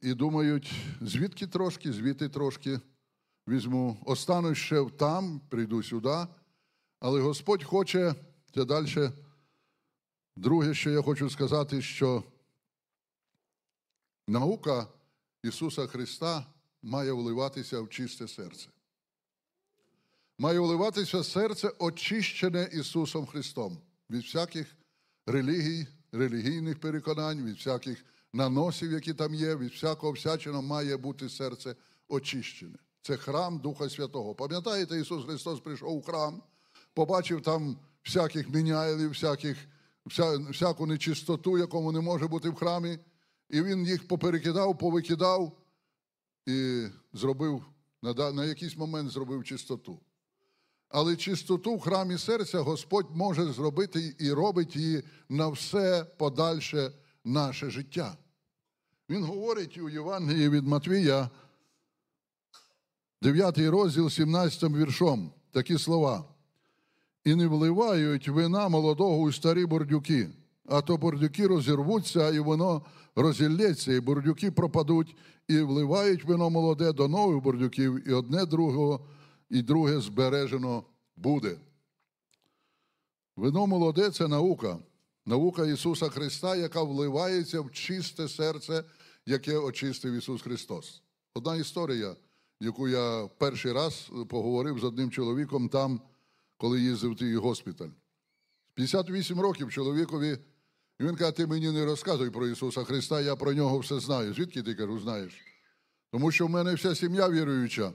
і 0.00 0.14
думають, 0.14 0.72
звідки 1.00 1.46
трошки, 1.46 1.92
звідти 1.92 2.28
трошки 2.28 2.80
візьму. 3.48 3.98
Останусь 4.06 4.58
ще 4.58 4.84
там, 4.98 5.40
прийду 5.48 5.82
сюди. 5.82 6.26
Але 7.00 7.20
Господь 7.20 7.64
хоче 7.64 8.14
це 8.54 8.64
далі. 8.64 9.10
Друге, 10.36 10.74
що 10.74 10.90
я 10.90 11.02
хочу 11.02 11.30
сказати, 11.30 11.82
що 11.82 12.24
наука 14.28 14.86
Ісуса 15.42 15.86
Христа 15.86 16.46
має 16.82 17.12
вливатися 17.12 17.80
в 17.80 17.88
чисте 17.88 18.28
серце. 18.28 18.68
Має 20.38 20.58
вливатися 20.60 21.24
серце, 21.24 21.68
очищене 21.78 22.70
Ісусом 22.72 23.26
Христом 23.26 23.78
від 24.10 24.22
всяких 24.22 24.76
релігій, 25.26 25.86
релігійних 26.12 26.80
переконань, 26.80 27.44
від 27.44 27.54
всяких 27.54 28.04
наносів, 28.34 28.92
які 28.92 29.14
там 29.14 29.34
є, 29.34 29.56
від 29.56 29.70
всякого 29.70 30.12
всячину 30.12 30.62
має 30.62 30.96
бути 30.96 31.28
серце 31.28 31.76
очищене. 32.08 32.78
Це 33.02 33.16
храм 33.16 33.58
Духа 33.58 33.90
Святого. 33.90 34.34
Пам'ятаєте, 34.34 35.00
Ісус 35.00 35.24
Христос 35.24 35.60
прийшов 35.60 35.96
у 35.96 36.02
храм, 36.02 36.42
побачив 36.94 37.42
там 37.42 37.78
всяких 38.04 38.48
міняйлів, 38.48 39.08
всяких, 39.08 39.56
вся, 40.06 40.38
всяку 40.38 40.86
нечистоту, 40.86 41.58
якому 41.58 41.92
не 41.92 42.00
може 42.00 42.28
бути 42.28 42.48
в 42.48 42.54
храмі, 42.54 42.98
і 43.50 43.62
Він 43.62 43.86
їх 43.86 44.08
поперекидав, 44.08 44.78
повикидав 44.78 45.58
і 46.46 46.86
зробив, 47.12 47.64
на, 48.02 48.32
на 48.32 48.44
якийсь 48.44 48.76
момент 48.76 49.10
зробив 49.10 49.44
чистоту. 49.44 50.00
Але 50.88 51.16
чистоту 51.16 51.74
в 51.76 51.80
храмі 51.80 52.18
серця 52.18 52.60
Господь 52.60 53.06
може 53.10 53.52
зробити 53.52 54.14
і 54.18 54.32
робить 54.32 54.76
її 54.76 55.02
на 55.28 55.48
все 55.48 56.04
подальше 56.04 56.92
наше 57.24 57.70
життя. 57.70 58.16
Він 59.10 59.24
говорить 59.24 59.78
у 59.78 59.88
Євангелії 59.88 60.48
від 60.48 60.66
Матвія, 60.66 61.30
9 63.22 63.58
розділ, 63.58 64.10
17 64.10 64.62
віршом, 64.62 65.30
такі 65.50 65.78
слова. 65.78 66.24
І 67.24 67.34
не 67.34 67.46
вливають 67.46 68.28
вина 68.28 68.68
молодого 68.68 69.16
у 69.16 69.32
старі 69.32 69.66
бордюки, 69.66 70.28
а 70.66 70.80
то 70.80 70.96
бордюки 70.96 71.46
розірвуться, 71.46 72.30
і 72.30 72.38
воно 72.38 72.82
розілється, 73.16 73.92
і 73.92 74.00
бордюки 74.00 74.50
пропадуть, 74.50 75.16
і 75.48 75.58
вливають 75.60 76.24
вино 76.24 76.50
молоде 76.50 76.92
до 76.92 77.08
нових 77.08 77.42
бордюків, 77.42 78.08
і 78.08 78.12
одне 78.12 78.46
другого, 78.46 79.06
і 79.50 79.62
друге 79.62 80.00
збережено 80.00 80.84
буде. 81.16 81.56
Вино 83.36 83.66
молоде 83.66 84.10
це 84.10 84.28
наука, 84.28 84.78
наука 85.26 85.66
Ісуса 85.66 86.08
Христа, 86.08 86.56
яка 86.56 86.82
вливається 86.82 87.60
в 87.60 87.70
чисте 87.70 88.28
серце, 88.28 88.84
яке 89.26 89.58
очистив 89.58 90.12
Ісус 90.12 90.42
Христос. 90.42 91.02
Одна 91.34 91.56
історія, 91.56 92.16
яку 92.60 92.88
я 92.88 93.28
перший 93.38 93.72
раз 93.72 94.10
поговорив 94.28 94.78
з 94.78 94.84
одним 94.84 95.10
чоловіком 95.10 95.68
там, 95.68 96.00
коли 96.56 96.80
їздив 96.80 97.12
в 97.12 97.16
той 97.16 97.36
госпіталь. 97.36 97.90
58 98.74 99.40
років 99.40 99.72
чоловікові, 99.72 100.38
і 101.00 101.04
він 101.04 101.16
каже, 101.16 101.32
ти 101.32 101.46
мені 101.46 101.70
не 101.70 101.84
розказуй 101.84 102.30
про 102.30 102.48
Ісуса 102.48 102.84
Христа, 102.84 103.20
я 103.20 103.36
про 103.36 103.52
нього 103.52 103.78
все 103.78 104.00
знаю. 104.00 104.34
Звідки 104.34 104.62
ти 104.62 104.74
кажу, 104.74 105.00
знаєш? 105.00 105.32
Тому 106.10 106.32
що 106.32 106.46
в 106.46 106.50
мене 106.50 106.74
вся 106.74 106.94
сім'я 106.94 107.28
віруюча. 107.28 107.92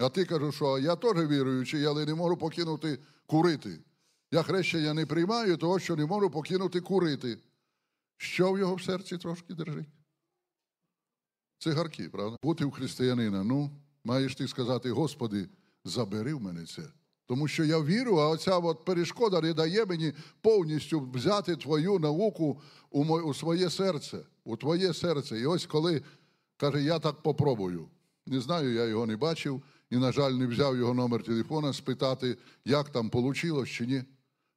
А 0.00 0.08
ти 0.08 0.24
кажу, 0.24 0.52
що 0.52 0.78
я 0.78 0.96
теж 0.96 1.16
віруючий, 1.16 1.84
але 1.84 2.06
не 2.06 2.14
можу 2.14 2.36
покинути 2.36 2.98
курити. 3.26 3.78
Я 4.32 4.42
хрещення 4.42 4.94
не 4.94 5.06
приймаю, 5.06 5.56
того 5.56 5.78
що 5.78 5.96
не 5.96 6.06
можу 6.06 6.30
покинути 6.30 6.80
курити. 6.80 7.38
Що 8.16 8.52
в 8.52 8.58
його 8.58 8.74
в 8.74 8.82
серці 8.82 9.18
трошки 9.18 9.54
держить? 9.54 9.86
Цигарки, 11.58 12.08
правда? 12.08 12.36
Бути 12.42 12.64
в 12.64 12.70
християнина. 12.70 13.44
Ну, 13.44 13.70
маєш 14.04 14.34
ти 14.34 14.48
сказати, 14.48 14.90
Господи, 14.90 15.48
забери 15.84 16.34
в 16.34 16.42
мене 16.42 16.64
це. 16.66 16.82
Тому 17.26 17.48
що 17.48 17.64
я 17.64 17.80
вірю, 17.80 18.16
а 18.16 18.28
оця 18.28 18.58
от 18.58 18.84
перешкода 18.84 19.40
не 19.40 19.54
дає 19.54 19.86
мені 19.86 20.12
повністю 20.40 21.00
взяти 21.00 21.56
твою 21.56 21.98
науку 21.98 22.60
у, 22.90 23.04
мо- 23.04 23.22
у 23.22 23.34
своє 23.34 23.70
серце, 23.70 24.18
у 24.44 24.56
твоє 24.56 24.94
серце. 24.94 25.40
І 25.40 25.46
ось 25.46 25.66
коли 25.66 26.02
каже, 26.56 26.82
я 26.82 26.98
так 26.98 27.22
попробую. 27.22 27.88
Не 28.26 28.40
знаю, 28.40 28.74
я 28.74 28.84
його 28.84 29.06
не 29.06 29.16
бачив 29.16 29.62
і, 29.90 29.96
на 29.96 30.12
жаль, 30.12 30.32
не 30.32 30.46
взяв 30.46 30.76
його 30.76 30.94
номер 30.94 31.22
телефона 31.22 31.72
спитати, 31.72 32.38
як 32.64 32.88
там 32.90 33.10
вийшло 33.10 33.66
чи 33.66 33.86
ні. 33.86 34.04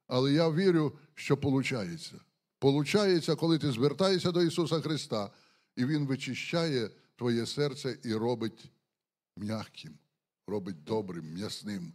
Але 0.06 0.32
я 0.32 0.50
вірю, 0.50 0.98
що 1.14 1.34
виходить. 1.34 2.12
Получається, 2.58 3.36
коли 3.36 3.58
ти 3.58 3.72
звертаєшся 3.72 4.32
до 4.32 4.42
Ісуса 4.42 4.80
Христа, 4.80 5.30
і 5.76 5.84
Він 5.84 6.06
вичищає 6.06 6.90
твоє 7.16 7.46
серце 7.46 7.98
і 8.04 8.14
робить 8.14 8.70
м'яким, 9.36 9.98
робить 10.46 10.84
добрим, 10.84 11.34
м'ясним 11.34 11.92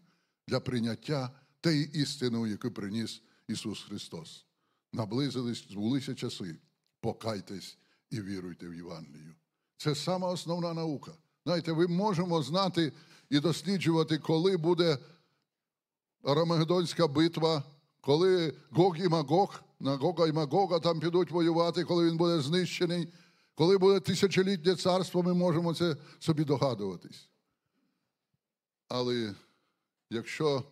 для 0.47 0.59
прийняття 0.59 1.31
тієї 1.61 2.01
істини, 2.01 2.49
яку 2.49 2.71
приніс 2.71 3.21
Ісус 3.47 3.83
Христос. 3.83 4.45
Наблизились, 4.93 5.67
збулися 5.69 6.15
часи. 6.15 6.55
Покайтесь 6.99 7.77
і 8.09 8.21
віруйте 8.21 8.67
в 8.67 8.75
Євангелію. 8.75 9.35
Це 9.77 9.95
сама 9.95 10.27
основна 10.27 10.73
наука. 10.73 11.11
Знаєте, 11.45 11.71
ви 11.71 11.87
можемо 11.87 12.43
знати 12.43 12.93
і 13.29 13.39
досліджувати, 13.39 14.17
коли 14.17 14.57
буде 14.57 14.97
Арамагеддонська 16.23 17.07
битва, 17.07 17.63
коли 18.01 18.53
Гог 18.69 18.97
і 18.97 19.07
Магог, 19.07 19.63
на 19.79 19.95
Гога 19.95 20.27
і 20.27 20.31
Магога 20.31 20.79
там 20.79 20.99
підуть 20.99 21.31
воювати, 21.31 21.83
коли 21.83 22.09
він 22.09 22.17
буде 22.17 22.41
знищений, 22.41 23.07
коли 23.55 23.77
буде 23.77 23.99
тисячолітнє 23.99 24.75
царство, 24.75 25.23
ми 25.23 25.33
можемо 25.33 25.73
це 25.73 25.95
собі 26.19 26.43
догадуватись. 26.43 27.29
Але 28.87 29.35
якщо 30.09 30.63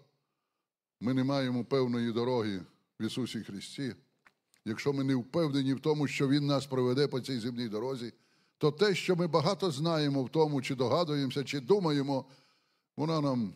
ми 0.99 1.13
не 1.13 1.23
маємо 1.23 1.65
певної 1.65 2.11
дороги 2.11 2.61
в 2.99 3.03
Ісусі 3.03 3.39
Христі, 3.39 3.95
якщо 4.65 4.93
ми 4.93 5.03
не 5.03 5.15
впевнені 5.15 5.73
в 5.73 5.79
тому, 5.79 6.07
що 6.07 6.27
Він 6.27 6.45
нас 6.45 6.65
проведе 6.65 7.07
по 7.07 7.19
цій 7.19 7.39
земній 7.39 7.67
дорозі, 7.67 8.13
то 8.57 8.71
те, 8.71 8.95
що 8.95 9.15
ми 9.15 9.27
багато 9.27 9.71
знаємо 9.71 10.23
в 10.23 10.29
тому, 10.29 10.61
чи 10.61 10.75
догадуємося, 10.75 11.43
чи 11.43 11.59
думаємо, 11.59 12.25
вона 12.97 13.21
нам 13.21 13.53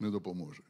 не 0.00 0.10
допоможе. 0.10 0.62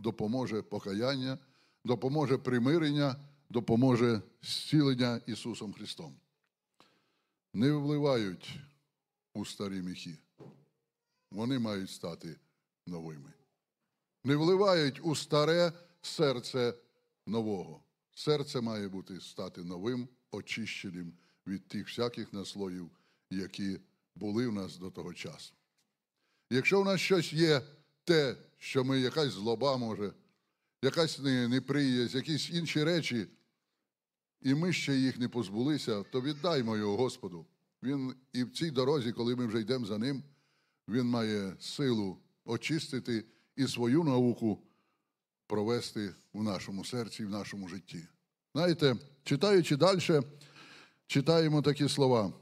Допоможе 0.00 0.62
покаяння, 0.62 1.38
допоможе 1.84 2.38
примирення, 2.38 3.16
допоможе 3.50 4.22
зцілення 4.42 5.20
Ісусом 5.26 5.72
Христом. 5.72 6.16
Не 7.54 7.72
вливають 7.72 8.60
у 9.34 9.44
старі 9.44 9.82
міхи. 9.82 10.18
Вони 11.30 11.58
мають 11.58 11.90
стати 11.90 12.36
новими. 12.86 13.32
Не 14.24 14.36
вливають 14.36 15.00
у 15.02 15.14
старе 15.14 15.72
серце 16.02 16.74
нового. 17.26 17.82
Серце 18.14 18.60
має 18.60 18.88
бути 18.88 19.20
стати 19.20 19.64
новим, 19.64 20.08
очищеним 20.30 21.12
від 21.46 21.68
тих 21.68 21.88
всяких 21.88 22.32
наслоїв, 22.32 22.90
які 23.30 23.80
були 24.14 24.48
в 24.48 24.52
нас 24.52 24.76
до 24.76 24.90
того 24.90 25.14
часу. 25.14 25.54
Якщо 26.50 26.82
в 26.82 26.84
нас 26.84 27.00
щось 27.00 27.32
є 27.32 27.62
те, 28.04 28.36
що 28.58 28.84
ми 28.84 29.00
якась 29.00 29.32
злоба 29.32 29.76
може, 29.76 30.12
якась 30.84 31.18
не- 31.18 31.48
неприязнь, 31.48 32.16
якісь 32.16 32.50
інші 32.50 32.84
речі, 32.84 33.26
і 34.42 34.54
ми 34.54 34.72
ще 34.72 34.96
їх 34.96 35.18
не 35.18 35.28
позбулися, 35.28 36.02
то 36.02 36.20
віддаймо 36.20 36.76
його 36.76 36.96
Господу. 36.96 37.46
Він 37.82 38.14
і 38.32 38.44
в 38.44 38.52
цій 38.52 38.70
дорозі, 38.70 39.12
коли 39.12 39.36
ми 39.36 39.46
вже 39.46 39.60
йдемо 39.60 39.86
за 39.86 39.98
ним, 39.98 40.22
він 40.88 41.06
має 41.06 41.56
силу 41.60 42.18
очистити 42.44 43.24
і 43.56 43.66
свою 43.66 44.04
науку 44.04 44.62
провести 45.46 46.14
в 46.32 46.42
нашому 46.42 46.84
серці, 46.84 47.24
в 47.24 47.30
нашому 47.30 47.68
житті. 47.68 48.06
Знаєте, 48.54 48.96
читаючи 49.24 49.76
далі, 49.76 50.00
читаємо 51.06 51.62
такі 51.62 51.88
слова. 51.88 52.32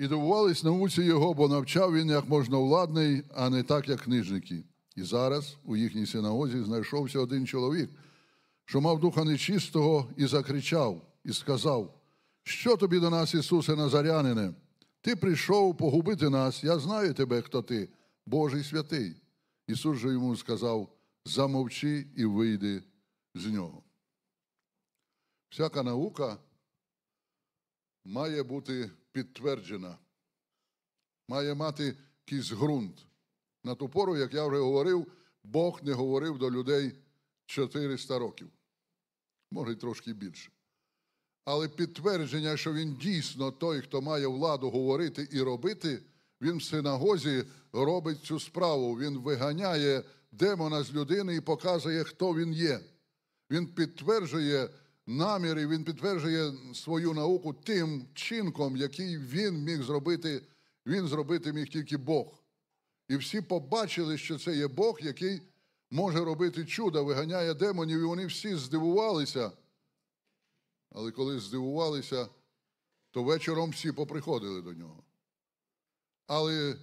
І 0.00 0.08
дивувались 0.08 0.64
науці 0.64 1.02
його, 1.02 1.34
бо 1.34 1.48
навчав 1.48 1.94
він 1.94 2.08
як 2.08 2.28
можновладний, 2.28 3.22
а 3.34 3.50
не 3.50 3.62
так, 3.62 3.88
як 3.88 4.00
книжники. 4.00 4.64
І 4.96 5.02
зараз 5.02 5.56
у 5.64 5.76
їхній 5.76 6.06
синагозі 6.06 6.62
знайшовся 6.62 7.20
один 7.20 7.46
чоловік, 7.46 7.90
що 8.64 8.80
мав 8.80 9.00
духа 9.00 9.24
нечистого, 9.24 10.08
і 10.16 10.26
закричав, 10.26 11.02
і 11.24 11.32
сказав: 11.32 12.00
Що 12.42 12.76
тобі 12.76 13.00
до 13.00 13.10
нас, 13.10 13.34
Ісусе 13.34 13.76
Назарянине? 13.76 14.54
Ти 15.00 15.16
прийшов 15.16 15.76
погубити 15.76 16.30
нас, 16.30 16.64
я 16.64 16.78
знаю 16.78 17.14
тебе, 17.14 17.42
хто 17.42 17.62
ти, 17.62 17.88
Божий 18.26 18.64
святий. 18.64 19.16
Ісус 19.66 19.98
же 19.98 20.08
йому 20.08 20.36
сказав: 20.36 20.88
замовчи 21.24 22.06
і 22.16 22.24
вийди 22.24 22.82
з 23.34 23.46
нього. 23.46 23.82
Всяка 25.50 25.82
наука 25.82 26.38
має 28.04 28.42
бути 28.42 28.90
підтверджена, 29.12 29.98
має 31.28 31.54
мати 31.54 31.96
якийсь 32.26 32.52
ґрунт. 32.52 33.06
На 33.64 33.74
ту 33.74 33.88
пору, 33.88 34.16
як 34.16 34.34
я 34.34 34.46
вже 34.46 34.58
говорив, 34.58 35.12
Бог 35.44 35.80
не 35.82 35.92
говорив 35.92 36.38
до 36.38 36.50
людей 36.50 36.92
400 37.46 38.18
років, 38.18 38.50
може 39.50 39.72
й 39.72 39.76
трошки 39.76 40.12
більше. 40.12 40.50
Але 41.44 41.68
підтвердження, 41.68 42.56
що 42.56 42.72
він 42.72 42.94
дійсно 42.94 43.50
той, 43.50 43.80
хто 43.80 44.02
має 44.02 44.26
владу 44.26 44.70
говорити 44.70 45.28
і 45.32 45.42
робити, 45.42 46.02
він 46.40 46.56
в 46.56 46.62
синагозі 46.62 47.44
робить 47.72 48.24
цю 48.24 48.40
справу. 48.40 48.98
Він 48.98 49.18
виганяє 49.18 50.02
демона 50.32 50.82
з 50.82 50.94
людини 50.94 51.34
і 51.34 51.40
показує, 51.40 52.04
хто 52.04 52.34
він 52.34 52.52
є. 52.52 52.80
Він 53.50 53.66
підтверджує 53.66 54.68
наміри, 55.10 55.66
він 55.66 55.84
підтверджує 55.84 56.52
свою 56.74 57.12
науку 57.12 57.52
тим 57.52 58.06
чинком, 58.14 58.76
який 58.76 59.18
він 59.18 59.54
міг 59.54 59.82
зробити, 59.82 60.42
він 60.86 61.06
зробити 61.08 61.52
міг 61.52 61.68
тільки 61.68 61.96
Бог. 61.96 62.26
І 63.08 63.16
всі 63.16 63.40
побачили, 63.40 64.18
що 64.18 64.38
це 64.38 64.56
є 64.56 64.68
Бог, 64.68 64.98
який 65.02 65.40
може 65.90 66.24
робити 66.24 66.64
чудо, 66.64 67.04
виганяє 67.04 67.54
демонів, 67.54 68.00
і 68.00 68.04
вони 68.04 68.26
всі 68.26 68.56
здивувалися. 68.56 69.52
Але 70.90 71.10
коли 71.10 71.40
здивувалися, 71.40 72.28
то 73.10 73.22
вечором 73.22 73.70
всі 73.70 73.92
поприходили 73.92 74.62
до 74.62 74.72
нього. 74.72 75.04
Але 76.26 76.76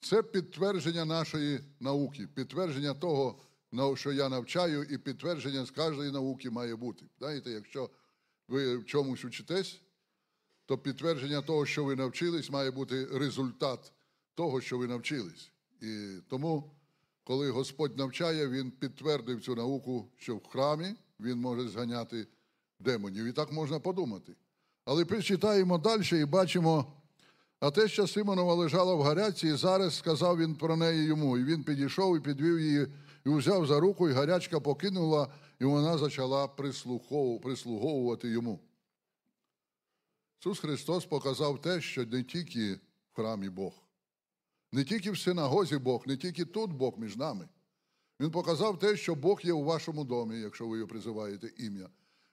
це 0.00 0.22
підтвердження 0.22 1.04
нашої 1.04 1.60
науки, 1.80 2.26
підтвердження 2.26 2.94
того, 2.94 3.38
що 3.94 4.12
я 4.12 4.28
навчаю, 4.28 4.82
і 4.82 4.98
підтвердження 4.98 5.64
з 5.64 5.70
кожної 5.70 6.12
науки 6.12 6.50
має 6.50 6.76
бути. 6.76 7.04
Знаєте, 7.18 7.50
якщо 7.50 7.90
ви 8.48 8.76
в 8.76 8.84
чомусь 8.84 9.24
учитесь, 9.24 9.80
то 10.66 10.78
підтвердження 10.78 11.42
того, 11.42 11.66
що 11.66 11.84
ви 11.84 11.96
навчились, 11.96 12.50
має 12.50 12.70
бути 12.70 13.06
результат 13.06 13.92
того, 14.34 14.60
що 14.60 14.78
ви 14.78 14.86
навчились. 14.86 15.50
І 15.82 16.08
тому, 16.28 16.70
коли 17.24 17.50
Господь 17.50 17.98
навчає, 17.98 18.48
Він 18.48 18.70
підтвердив 18.70 19.40
цю 19.40 19.54
науку, 19.54 20.08
що 20.16 20.36
в 20.36 20.46
храмі 20.46 20.94
він 21.20 21.38
може 21.38 21.68
зганяти 21.68 22.26
демонів. 22.78 23.24
І 23.24 23.32
так 23.32 23.52
можна 23.52 23.80
подумати. 23.80 24.32
Але 24.84 25.04
причитаємо 25.04 25.78
далі 25.78 26.20
і 26.20 26.24
бачимо, 26.24 26.92
а 27.60 27.70
те, 27.70 27.88
що 27.88 28.06
Симонова 28.06 28.54
лежала 28.54 28.94
в 28.94 29.02
гарячці, 29.02 29.48
і 29.48 29.52
зараз 29.52 29.96
сказав 29.96 30.38
він 30.38 30.54
про 30.54 30.76
неї 30.76 31.04
йому. 31.04 31.38
І 31.38 31.44
він 31.44 31.64
підійшов 31.64 32.16
і 32.16 32.20
підвів 32.20 32.60
її, 32.60 32.86
і 33.26 33.28
взяв 33.30 33.66
за 33.66 33.80
руку, 33.80 34.08
і 34.08 34.12
гарячка 34.12 34.60
покинула, 34.60 35.32
і 35.60 35.64
вона 35.64 35.98
почала 35.98 36.48
прислуговувати 37.42 38.28
йому. 38.28 38.60
Ісус 40.40 40.58
Христос 40.58 41.06
показав 41.06 41.60
те, 41.60 41.80
що 41.80 42.06
не 42.06 42.22
тільки 42.22 42.74
в 42.74 42.80
храмі 43.12 43.48
Бог, 43.48 43.72
не 44.72 44.84
тільки 44.84 45.10
в 45.10 45.18
синагозі 45.18 45.78
Бог, 45.78 46.02
не 46.06 46.16
тільки 46.16 46.44
тут 46.44 46.72
Бог 46.72 46.98
між 46.98 47.16
нами. 47.16 47.48
Він 48.20 48.30
показав 48.30 48.78
те, 48.78 48.96
що 48.96 49.14
Бог 49.14 49.40
є 49.44 49.52
у 49.52 49.64
вашому 49.64 50.04
домі, 50.04 50.40
якщо 50.40 50.68
ви 50.68 50.76
його 50.76 50.88
призиваєте 50.88 51.52
ім'я. 51.56 51.88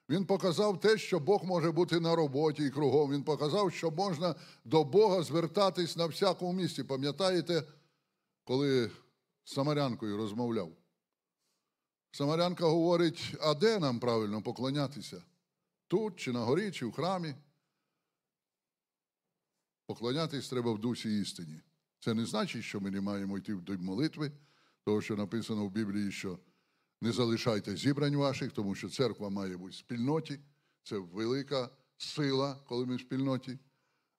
Він 0.08 0.26
показав 0.26 0.80
те, 0.80 0.98
що 0.98 1.20
Бог 1.20 1.44
може 1.44 1.70
бути 1.70 2.00
на 2.00 2.16
роботі 2.16 2.64
і 2.64 2.70
кругом. 2.70 3.12
Він 3.12 3.22
показав, 3.22 3.72
що 3.72 3.90
можна 3.90 4.34
до 4.64 4.84
Бога 4.84 5.22
звертатись 5.22 5.96
на 5.96 6.06
всякому 6.06 6.52
місці. 6.52 6.84
Пам'ятаєте, 6.84 7.62
коли 8.44 8.90
з 9.44 9.52
Самарянкою 9.52 10.16
розмовляв? 10.16 10.77
Самарянка 12.18 12.66
говорить: 12.66 13.36
а 13.40 13.54
де 13.54 13.78
нам 13.78 14.00
правильно 14.00 14.42
поклонятися? 14.42 15.22
Тут, 15.88 16.16
чи 16.16 16.32
на 16.32 16.40
горі, 16.40 16.70
чи 16.72 16.86
в 16.86 16.92
храмі? 16.92 17.34
Поклонятись 19.86 20.48
треба 20.48 20.72
в 20.72 20.78
дусі 20.78 21.20
істині. 21.20 21.60
Це 22.00 22.14
не 22.14 22.26
значить, 22.26 22.64
що 22.64 22.80
ми 22.80 22.90
не 22.90 23.00
маємо 23.00 23.38
йти 23.38 23.54
до 23.54 23.78
молитви, 23.78 24.32
того, 24.84 25.02
що 25.02 25.16
написано 25.16 25.66
в 25.66 25.70
Біблії, 25.70 26.12
що 26.12 26.38
не 27.00 27.12
залишайте 27.12 27.76
зібрань 27.76 28.16
ваших, 28.16 28.52
тому 28.52 28.74
що 28.74 28.88
церква 28.88 29.28
має 29.30 29.56
бути 29.56 29.70
в 29.70 29.74
спільноті. 29.74 30.40
Це 30.82 30.98
велика 30.98 31.70
сила, 31.96 32.56
коли 32.68 32.86
ми 32.86 32.96
в 32.96 33.00
спільноті. 33.00 33.58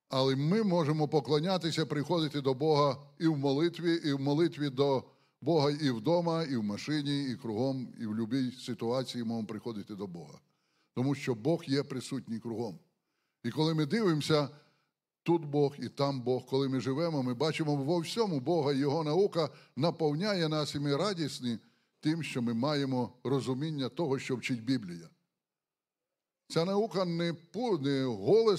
Але 0.10 0.36
ми 0.36 0.64
можемо 0.64 1.08
поклонятися, 1.08 1.86
приходити 1.86 2.42
до 2.42 2.54
Бога 2.54 2.98
і 3.18 3.28
в 3.28 3.38
молитві, 3.38 4.02
і 4.06 4.14
в 4.14 4.20
молитві 4.20 4.70
до 4.70 5.04
Бога 5.42 5.72
і 5.72 5.90
вдома, 5.92 6.44
і 6.44 6.56
в 6.56 6.64
машині, 6.64 7.24
і 7.32 7.36
кругом, 7.36 7.94
і 8.00 8.06
в 8.06 8.16
будь-якій 8.16 8.58
ситуації 8.58 9.24
можемо 9.24 9.48
приходити 9.48 9.96
до 9.96 10.08
Бога. 10.08 10.40
Тому 10.96 11.16
що 11.16 11.36
Бог 11.36 11.64
є 11.66 11.84
присутній 11.84 12.40
кругом. 12.40 12.80
І 13.44 13.52
коли 13.52 13.74
ми 13.74 13.86
дивимося, 13.86 14.50
тут 15.24 15.46
Бог 15.46 15.76
і 15.80 15.90
там 15.90 16.22
Бог, 16.22 16.46
коли 16.46 16.70
ми 16.70 16.80
живемо, 16.80 17.24
ми 17.24 17.34
бачимо 17.34 17.76
во 17.76 18.00
всьому 18.00 18.40
Бога, 18.40 18.74
Його 18.74 19.04
наука 19.04 19.50
наповняє 19.76 20.50
нас, 20.50 20.76
і 20.76 20.80
ми 20.80 20.96
радісні 20.96 21.58
тим, 22.00 22.24
що 22.24 22.42
ми 22.42 22.54
маємо 22.54 23.14
розуміння 23.24 23.90
того, 23.90 24.20
що 24.20 24.36
вчить 24.36 24.64
Біблія. 24.64 25.10
Ця 26.48 26.66
наука 26.66 27.06
не, 27.06 27.34
пу- 27.34 27.82
не 27.82 28.04
голе 28.04 28.58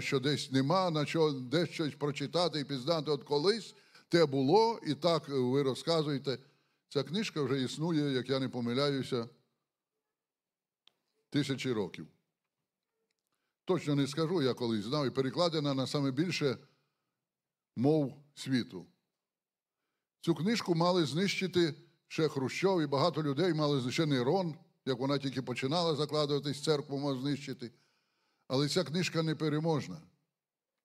що 0.00 0.20
десь 0.20 0.52
нема, 0.52 0.90
на 0.90 1.06
що 1.06 1.32
десь 1.32 1.68
щось 1.68 1.94
прочитати 1.94 2.60
і 2.60 2.64
пізнати. 2.64 3.10
От 3.10 3.24
колись 3.24 3.74
те 4.10 4.26
було, 4.26 4.80
і 4.86 4.94
так 4.94 5.28
ви 5.28 5.62
розказуєте. 5.62 6.38
Ця 6.88 7.02
книжка 7.02 7.42
вже 7.42 7.62
існує, 7.62 8.12
як 8.12 8.30
я 8.30 8.38
не 8.38 8.48
помиляюся, 8.48 9.28
тисячі 11.30 11.72
років. 11.72 12.08
Точно 13.64 13.94
не 13.94 14.06
скажу, 14.06 14.42
я 14.42 14.54
колись 14.54 14.84
знав, 14.84 15.06
і 15.06 15.10
перекладена 15.10 15.74
на 15.74 15.86
саме 15.86 16.10
більше 16.10 16.58
мов 17.76 18.24
світу. 18.34 18.86
Цю 20.20 20.34
книжку 20.34 20.74
мали 20.74 21.06
знищити 21.06 21.74
ще 22.08 22.28
Хрущов, 22.28 22.82
і 22.82 22.86
багато 22.86 23.22
людей 23.22 23.54
мали 23.54 23.92
ще 23.92 24.06
Нерон, 24.06 24.54
як 24.84 24.98
вона 24.98 25.18
тільки 25.18 25.42
починала 25.42 25.96
закладуватись, 25.96 26.62
церкву 26.62 26.98
мав 26.98 27.20
знищити. 27.20 27.72
Але 28.48 28.68
ця 28.68 28.84
книжка 28.84 29.22
непереможна. 29.22 30.02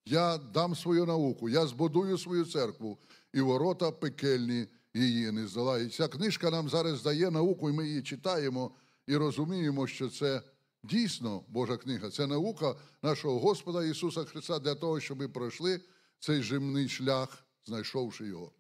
Я 0.05 0.37
дам 0.37 0.75
свою 0.75 1.05
науку, 1.05 1.49
я 1.49 1.67
збудую 1.67 2.17
свою 2.17 2.45
церкву, 2.45 2.97
і 3.33 3.41
ворота 3.41 3.91
пекельні 3.91 4.67
її 4.93 5.31
не 5.31 5.47
здолають. 5.47 5.93
Ця 5.93 6.07
книжка 6.07 6.51
нам 6.51 6.69
зараз 6.69 7.03
дає 7.03 7.31
науку, 7.31 7.69
і 7.69 7.73
ми 7.73 7.87
її 7.87 8.03
читаємо 8.03 8.71
і 9.07 9.15
розуміємо, 9.15 9.87
що 9.87 10.09
це 10.09 10.41
дійсно 10.83 11.43
Божа 11.47 11.77
книга. 11.77 12.09
Це 12.09 12.27
наука 12.27 12.75
нашого 13.01 13.39
Господа 13.39 13.83
Ісуса 13.83 14.23
Христа 14.23 14.59
для 14.59 14.75
того, 14.75 14.99
щоб 14.99 15.19
ми 15.19 15.27
пройшли 15.27 15.81
цей 16.19 16.43
земний 16.43 16.89
шлях, 16.89 17.45
знайшовши 17.65 18.25
його. 18.25 18.51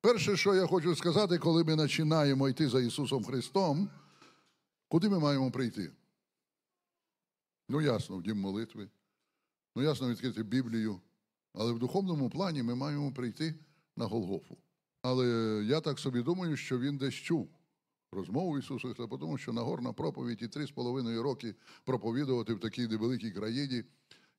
Перше, 0.00 0.36
що 0.36 0.54
я 0.54 0.66
хочу 0.66 0.96
сказати, 0.96 1.38
коли 1.38 1.64
ми 1.64 1.76
починаємо 1.76 2.48
йти 2.48 2.68
за 2.68 2.80
Ісусом 2.80 3.24
Христом, 3.24 3.90
куди 4.88 5.08
ми 5.08 5.18
маємо 5.18 5.50
прийти? 5.50 5.90
Ну, 7.68 7.80
ясно, 7.80 8.16
в 8.16 8.22
дім 8.22 8.40
молитви. 8.40 8.88
Ну, 9.76 9.82
ясно, 9.82 10.08
відкрити 10.08 10.42
Біблію. 10.42 11.00
Але 11.54 11.72
в 11.72 11.78
духовному 11.78 12.30
плані 12.30 12.62
ми 12.62 12.74
маємо 12.74 13.12
прийти 13.12 13.54
на 13.96 14.06
Голгофу. 14.06 14.56
Але 15.02 15.26
я 15.66 15.80
так 15.80 15.98
собі 15.98 16.22
думаю, 16.22 16.56
що 16.56 16.78
він 16.78 16.98
десь 16.98 17.14
чув 17.14 17.48
розмову 18.12 18.58
Ісуса 18.58 18.94
Христа, 18.94 19.16
тому 19.16 19.38
що 19.38 19.52
Нагорна 19.52 19.92
проповідь 19.92 20.42
і 20.42 20.48
три 20.48 20.66
з 20.66 20.70
половиною 20.70 21.22
роки 21.22 21.54
проповідувати 21.84 22.54
в 22.54 22.60
такій 22.60 22.86
невеликій 22.86 23.30
країні. 23.30 23.84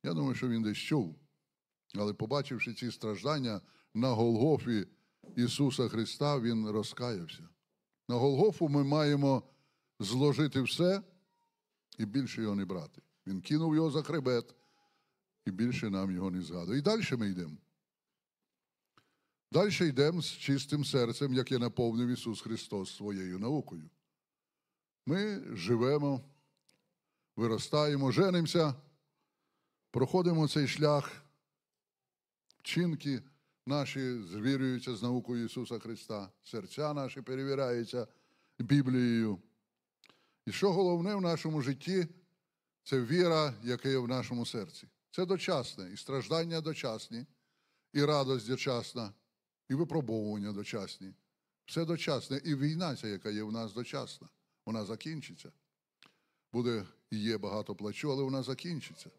Я 0.03 0.13
думаю, 0.13 0.35
що 0.35 0.47
він 0.47 0.63
десь 0.63 0.77
чув. 0.77 1.15
Але 1.95 2.13
побачивши 2.13 2.73
ці 2.73 2.91
страждання 2.91 3.61
на 3.93 4.09
Голгофі 4.09 4.87
Ісуса 5.35 5.89
Христа, 5.89 6.39
Він 6.39 6.69
розкаявся. 6.69 7.49
На 8.09 8.15
Голгофу 8.15 8.69
ми 8.69 8.83
маємо 8.83 9.43
зложити 9.99 10.61
все 10.61 11.01
і 11.97 12.05
більше 12.05 12.41
його 12.41 12.55
не 12.55 12.65
брати. 12.65 13.01
Він 13.27 13.41
кинув 13.41 13.75
його 13.75 13.91
за 13.91 14.01
хребет, 14.01 14.55
і 15.45 15.51
більше 15.51 15.89
нам 15.89 16.11
його 16.11 16.31
не 16.31 16.41
згадує. 16.41 16.79
І 16.79 16.81
далі 16.81 17.03
ми 17.17 17.29
йдемо. 17.29 17.57
Далі 19.51 19.87
йдемо 19.89 20.21
з 20.21 20.31
чистим 20.31 20.85
серцем, 20.85 21.33
яке 21.33 21.59
наповнив 21.59 22.07
Ісус 22.07 22.41
Христос 22.41 22.95
своєю 22.95 23.39
наукою. 23.39 23.89
Ми 25.05 25.43
живемо, 25.55 26.21
виростаємо, 27.35 28.11
женимося, 28.11 28.75
проходимо 29.91 30.47
цей 30.47 30.67
шлях, 30.67 31.11
вчинки 32.59 33.21
наші 33.65 34.21
звірюються 34.21 34.95
з 34.95 35.03
наукою 35.03 35.45
Ісуса 35.45 35.79
Христа, 35.79 36.29
серця 36.43 36.93
наші 36.93 37.21
перевіряються 37.21 38.07
Біблією. 38.59 39.39
І 40.45 40.51
що 40.51 40.73
головне 40.73 41.15
в 41.15 41.21
нашому 41.21 41.61
житті, 41.61 42.07
це 42.83 43.01
віра, 43.01 43.53
яка 43.63 43.89
є 43.89 43.97
в 43.97 44.07
нашому 44.07 44.45
серці. 44.45 44.87
Це 45.15 45.25
дочасне, 45.25 45.91
і 45.93 45.97
страждання 45.97 46.61
дочасні, 46.61 47.25
і 47.93 48.05
радость 48.05 48.47
дочасна, 48.47 49.13
і 49.69 49.73
випробовування 49.73 50.51
дочасні. 50.51 51.13
Все 51.65 51.85
дочасне. 51.85 52.41
І 52.45 52.55
війна, 52.55 52.95
ця, 52.95 53.07
яка 53.07 53.29
є 53.29 53.43
в 53.43 53.51
нас 53.51 53.73
дочасна, 53.73 54.29
вона 54.65 54.85
закінчиться. 54.85 55.51
Буде 56.53 56.85
і 57.11 57.19
є 57.19 57.37
багато 57.37 57.75
плачу, 57.75 58.11
але 58.11 58.23
вона 58.23 58.43
закінчиться. 58.43 59.09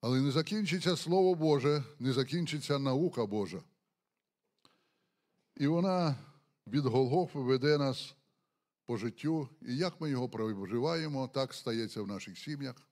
Але 0.00 0.20
не 0.20 0.30
закінчиться 0.30 0.96
Слово 0.96 1.34
Боже, 1.34 1.84
не 1.98 2.12
закінчиться 2.12 2.78
наука 2.78 3.26
Божа. 3.26 3.62
І 5.56 5.66
вона 5.66 6.16
від 6.66 6.84
Голгофи 6.84 7.38
веде 7.38 7.78
нас 7.78 8.14
по 8.86 8.96
життю, 8.96 9.48
і 9.62 9.76
як 9.76 10.00
ми 10.00 10.10
його 10.10 10.28
проживаємо, 10.28 11.28
так 11.28 11.54
стається 11.54 12.02
в 12.02 12.06
наших 12.06 12.38
сім'ях. 12.38 12.89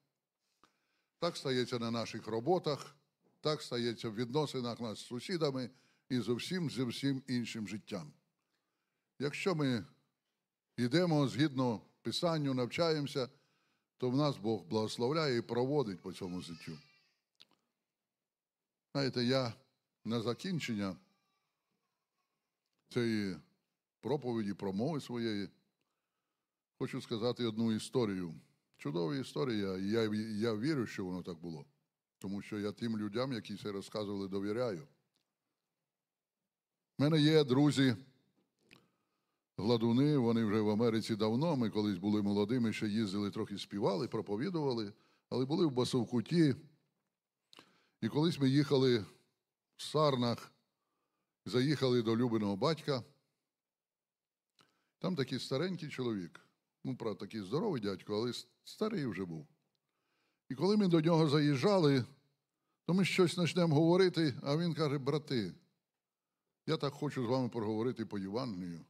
Так 1.19 1.37
стається 1.37 1.79
на 1.79 1.91
наших 1.91 2.27
роботах, 2.27 2.97
так 3.41 3.63
стається 3.63 4.09
в 4.09 4.15
відносинах 4.15 4.81
нас 4.81 4.99
з 4.99 5.07
сусідами 5.07 5.71
і 6.09 6.21
з 6.21 6.29
усім, 6.29 6.71
з 6.71 6.79
усім 6.79 7.23
іншим 7.27 7.69
життям. 7.69 8.13
Якщо 9.19 9.55
ми 9.55 9.85
йдемо 10.77 11.29
згідно 11.29 11.81
Писанню, 12.03 12.55
навчаємося, 12.55 13.29
то 13.97 14.11
в 14.11 14.17
нас 14.17 14.37
Бог 14.37 14.63
благословляє 14.63 15.37
і 15.37 15.43
проводить 15.43 16.01
по 16.01 16.13
цьому 16.13 16.41
життю. 16.41 16.79
Знаєте, 18.93 19.25
я 19.25 19.55
на 20.05 20.21
закінчення 20.21 20.97
цієї 22.89 23.37
проповіді, 24.01 24.55
промови 24.55 25.01
своєї, 25.01 25.49
хочу 26.79 27.03
сказати 27.03 27.45
одну 27.45 27.73
історію. 27.73 28.35
Чудова 28.79 29.17
історія, 29.17 29.79
я, 29.79 30.03
я 30.39 30.55
вірю, 30.55 30.87
що 30.87 31.05
воно 31.05 31.23
так 31.23 31.39
було. 31.39 31.65
Тому 32.19 32.43
що 32.43 32.59
я 32.59 32.73
тим 32.73 32.99
людям, 32.99 33.33
які 33.33 33.57
це 33.57 33.73
розказували, 33.73 34.29
довіряю. 34.29 34.89
У 36.99 37.03
мене 37.03 37.21
є 37.21 37.45
друзі, 37.45 37.97
гладуни, 39.57 40.17
вони 40.17 40.45
вже 40.45 40.61
в 40.61 40.71
Америці 40.71 41.17
давно. 41.17 41.57
Ми 41.57 41.71
колись 41.71 41.99
були 41.99 42.23
молодими, 42.23 42.73
ще 42.73 42.89
їздили, 42.89 43.31
трохи 43.31 43.59
співали, 43.59 44.09
проповідували, 44.09 44.93
але 45.29 45.45
були 45.45 45.67
в 45.67 45.71
Басовкуті. 45.71 46.55
І 48.01 48.09
колись 48.09 48.39
ми 48.39 48.49
їхали 48.49 49.05
в 49.77 49.83
Сарнах, 49.83 50.53
заїхали 51.47 52.03
до 52.03 52.17
Любиного 52.17 52.57
батька. 52.57 53.05
Там 54.99 55.17
такий 55.17 55.39
старенький 55.39 55.89
чоловік. 55.89 56.48
Ну, 56.85 56.97
правда, 56.97 57.21
такий 57.21 57.41
здоровий 57.41 57.81
дядько, 57.81 58.15
але 58.15 58.33
старий 58.65 59.07
вже 59.07 59.25
був. 59.25 59.47
І 60.49 60.55
коли 60.55 60.77
ми 60.77 60.89
до 60.89 61.01
нього 61.01 61.29
заїжджали, 61.29 62.05
то 62.87 62.95
ми 62.95 63.05
щось 63.05 63.35
почнемо 63.35 63.75
говорити, 63.75 64.35
а 64.43 64.57
він 64.57 64.75
каже: 64.75 64.99
брати, 64.99 65.55
я 66.67 66.77
так 66.77 66.93
хочу 66.93 67.25
з 67.27 67.29
вами 67.29 67.49
поговорити 67.49 68.07
по 68.07 68.19
Євангелію, 68.19 68.85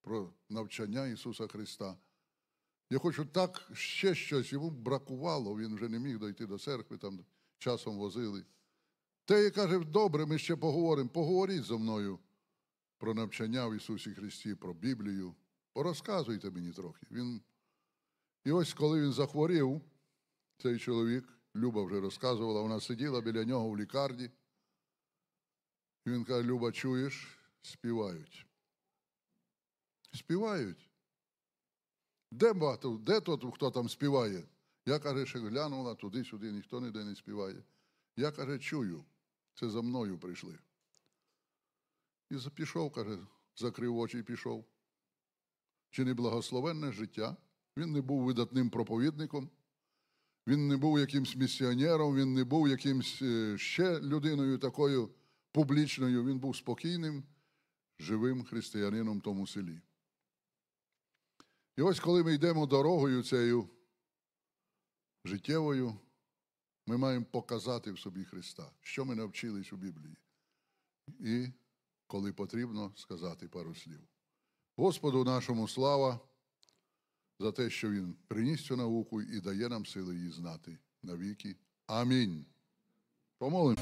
про 0.00 0.32
навчання 0.48 1.06
Ісуса 1.06 1.46
Христа. 1.46 1.96
Я 2.90 2.98
хочу 2.98 3.24
так 3.24 3.70
ще 3.72 4.14
щось, 4.14 4.52
йому 4.52 4.70
бракувало, 4.70 5.58
він 5.58 5.74
вже 5.74 5.88
не 5.88 5.98
міг 5.98 6.18
дойти 6.18 6.46
до 6.46 6.58
церкви, 6.58 6.98
там 6.98 7.24
часом 7.58 7.98
возили. 7.98 8.44
Те 9.24 9.46
і 9.46 9.50
каже, 9.50 9.78
добре, 9.78 10.26
ми 10.26 10.38
ще 10.38 10.56
поговоримо. 10.56 11.08
Поговоріть 11.08 11.62
зо 11.62 11.78
мною 11.78 12.18
про 12.98 13.14
навчання 13.14 13.66
в 13.66 13.76
Ісусі 13.76 14.10
Христі, 14.10 14.54
про 14.54 14.74
Біблію. 14.74 15.34
Порозказуйте 15.72 16.50
мені 16.50 16.72
трохи. 16.72 17.06
Він... 17.10 17.42
І 18.44 18.52
ось 18.52 18.74
коли 18.74 19.02
він 19.02 19.12
захворів, 19.12 19.80
цей 20.58 20.78
чоловік, 20.78 21.28
Люба 21.56 21.82
вже 21.82 22.00
розказувала, 22.00 22.62
вона 22.62 22.80
сиділа 22.80 23.20
біля 23.20 23.44
нього 23.44 23.70
в 23.70 23.78
лікарні. 23.78 24.30
І 26.06 26.10
він 26.10 26.24
каже, 26.24 26.48
Люба, 26.48 26.72
чуєш, 26.72 27.38
співають. 27.62 28.46
Співають. 30.12 30.90
Де 32.30 32.52
багато, 32.52 32.96
де 32.96 33.20
тот, 33.20 33.54
хто 33.54 33.70
там 33.70 33.88
співає? 33.88 34.44
Я, 34.86 34.98
каже, 34.98 35.26
ще 35.26 35.38
глянула 35.38 35.94
туди-сюди, 35.94 36.52
ніхто 36.52 36.80
ніде 36.80 37.04
не 37.04 37.14
співає. 37.14 37.62
Я, 38.16 38.32
каже, 38.32 38.58
чую, 38.58 39.04
це 39.54 39.70
за 39.70 39.82
мною 39.82 40.18
прийшли. 40.18 40.58
І 42.30 42.36
пішов, 42.54 42.92
каже, 42.92 43.18
закрив 43.56 43.96
очі 43.96 44.18
і 44.18 44.22
пішов. 44.22 44.64
Чи 45.90 46.04
не 46.04 46.14
благословенне 46.14 46.92
життя? 46.92 47.36
Він 47.76 47.92
не 47.92 48.00
був 48.00 48.24
видатним 48.24 48.70
проповідником, 48.70 49.50
він 50.46 50.68
не 50.68 50.76
був 50.76 50.98
якимсь 50.98 51.36
місіонером, 51.36 52.16
він 52.16 52.34
не 52.34 52.44
був 52.44 52.68
якимсь 52.68 53.22
е, 53.22 53.58
ще 53.58 54.00
людиною 54.00 54.58
такою 54.58 55.10
публічною. 55.52 56.24
Він 56.24 56.38
був 56.38 56.56
спокійним, 56.56 57.24
живим 57.98 58.44
християнином 58.44 59.18
в 59.18 59.22
тому 59.22 59.46
селі. 59.46 59.80
І 61.76 61.82
ось 61.82 62.00
коли 62.00 62.24
ми 62.24 62.34
йдемо 62.34 62.66
дорогою 62.66 63.22
цією 63.22 63.68
життєвою, 65.24 65.94
ми 66.86 66.96
маємо 66.96 67.24
показати 67.24 67.92
в 67.92 67.98
собі 67.98 68.24
Христа, 68.24 68.72
що 68.80 69.04
ми 69.04 69.14
навчились 69.14 69.72
у 69.72 69.76
Біблії. 69.76 70.16
І, 71.20 71.48
коли 72.06 72.32
потрібно, 72.32 72.92
сказати 72.96 73.48
пару 73.48 73.74
слів. 73.74 74.00
Господу 74.80 75.24
нашому 75.24 75.68
слава 75.68 76.20
за 77.38 77.52
те, 77.52 77.70
що 77.70 77.90
Він 77.90 78.14
приніс 78.28 78.64
цю 78.64 78.76
науку 78.76 79.22
і 79.22 79.40
дає 79.40 79.68
нам 79.68 79.86
сили 79.86 80.16
її 80.16 80.30
знати 80.30 80.78
навіки. 81.02 81.56
Амінь. 81.86 82.44
Помолимо. 83.38 83.80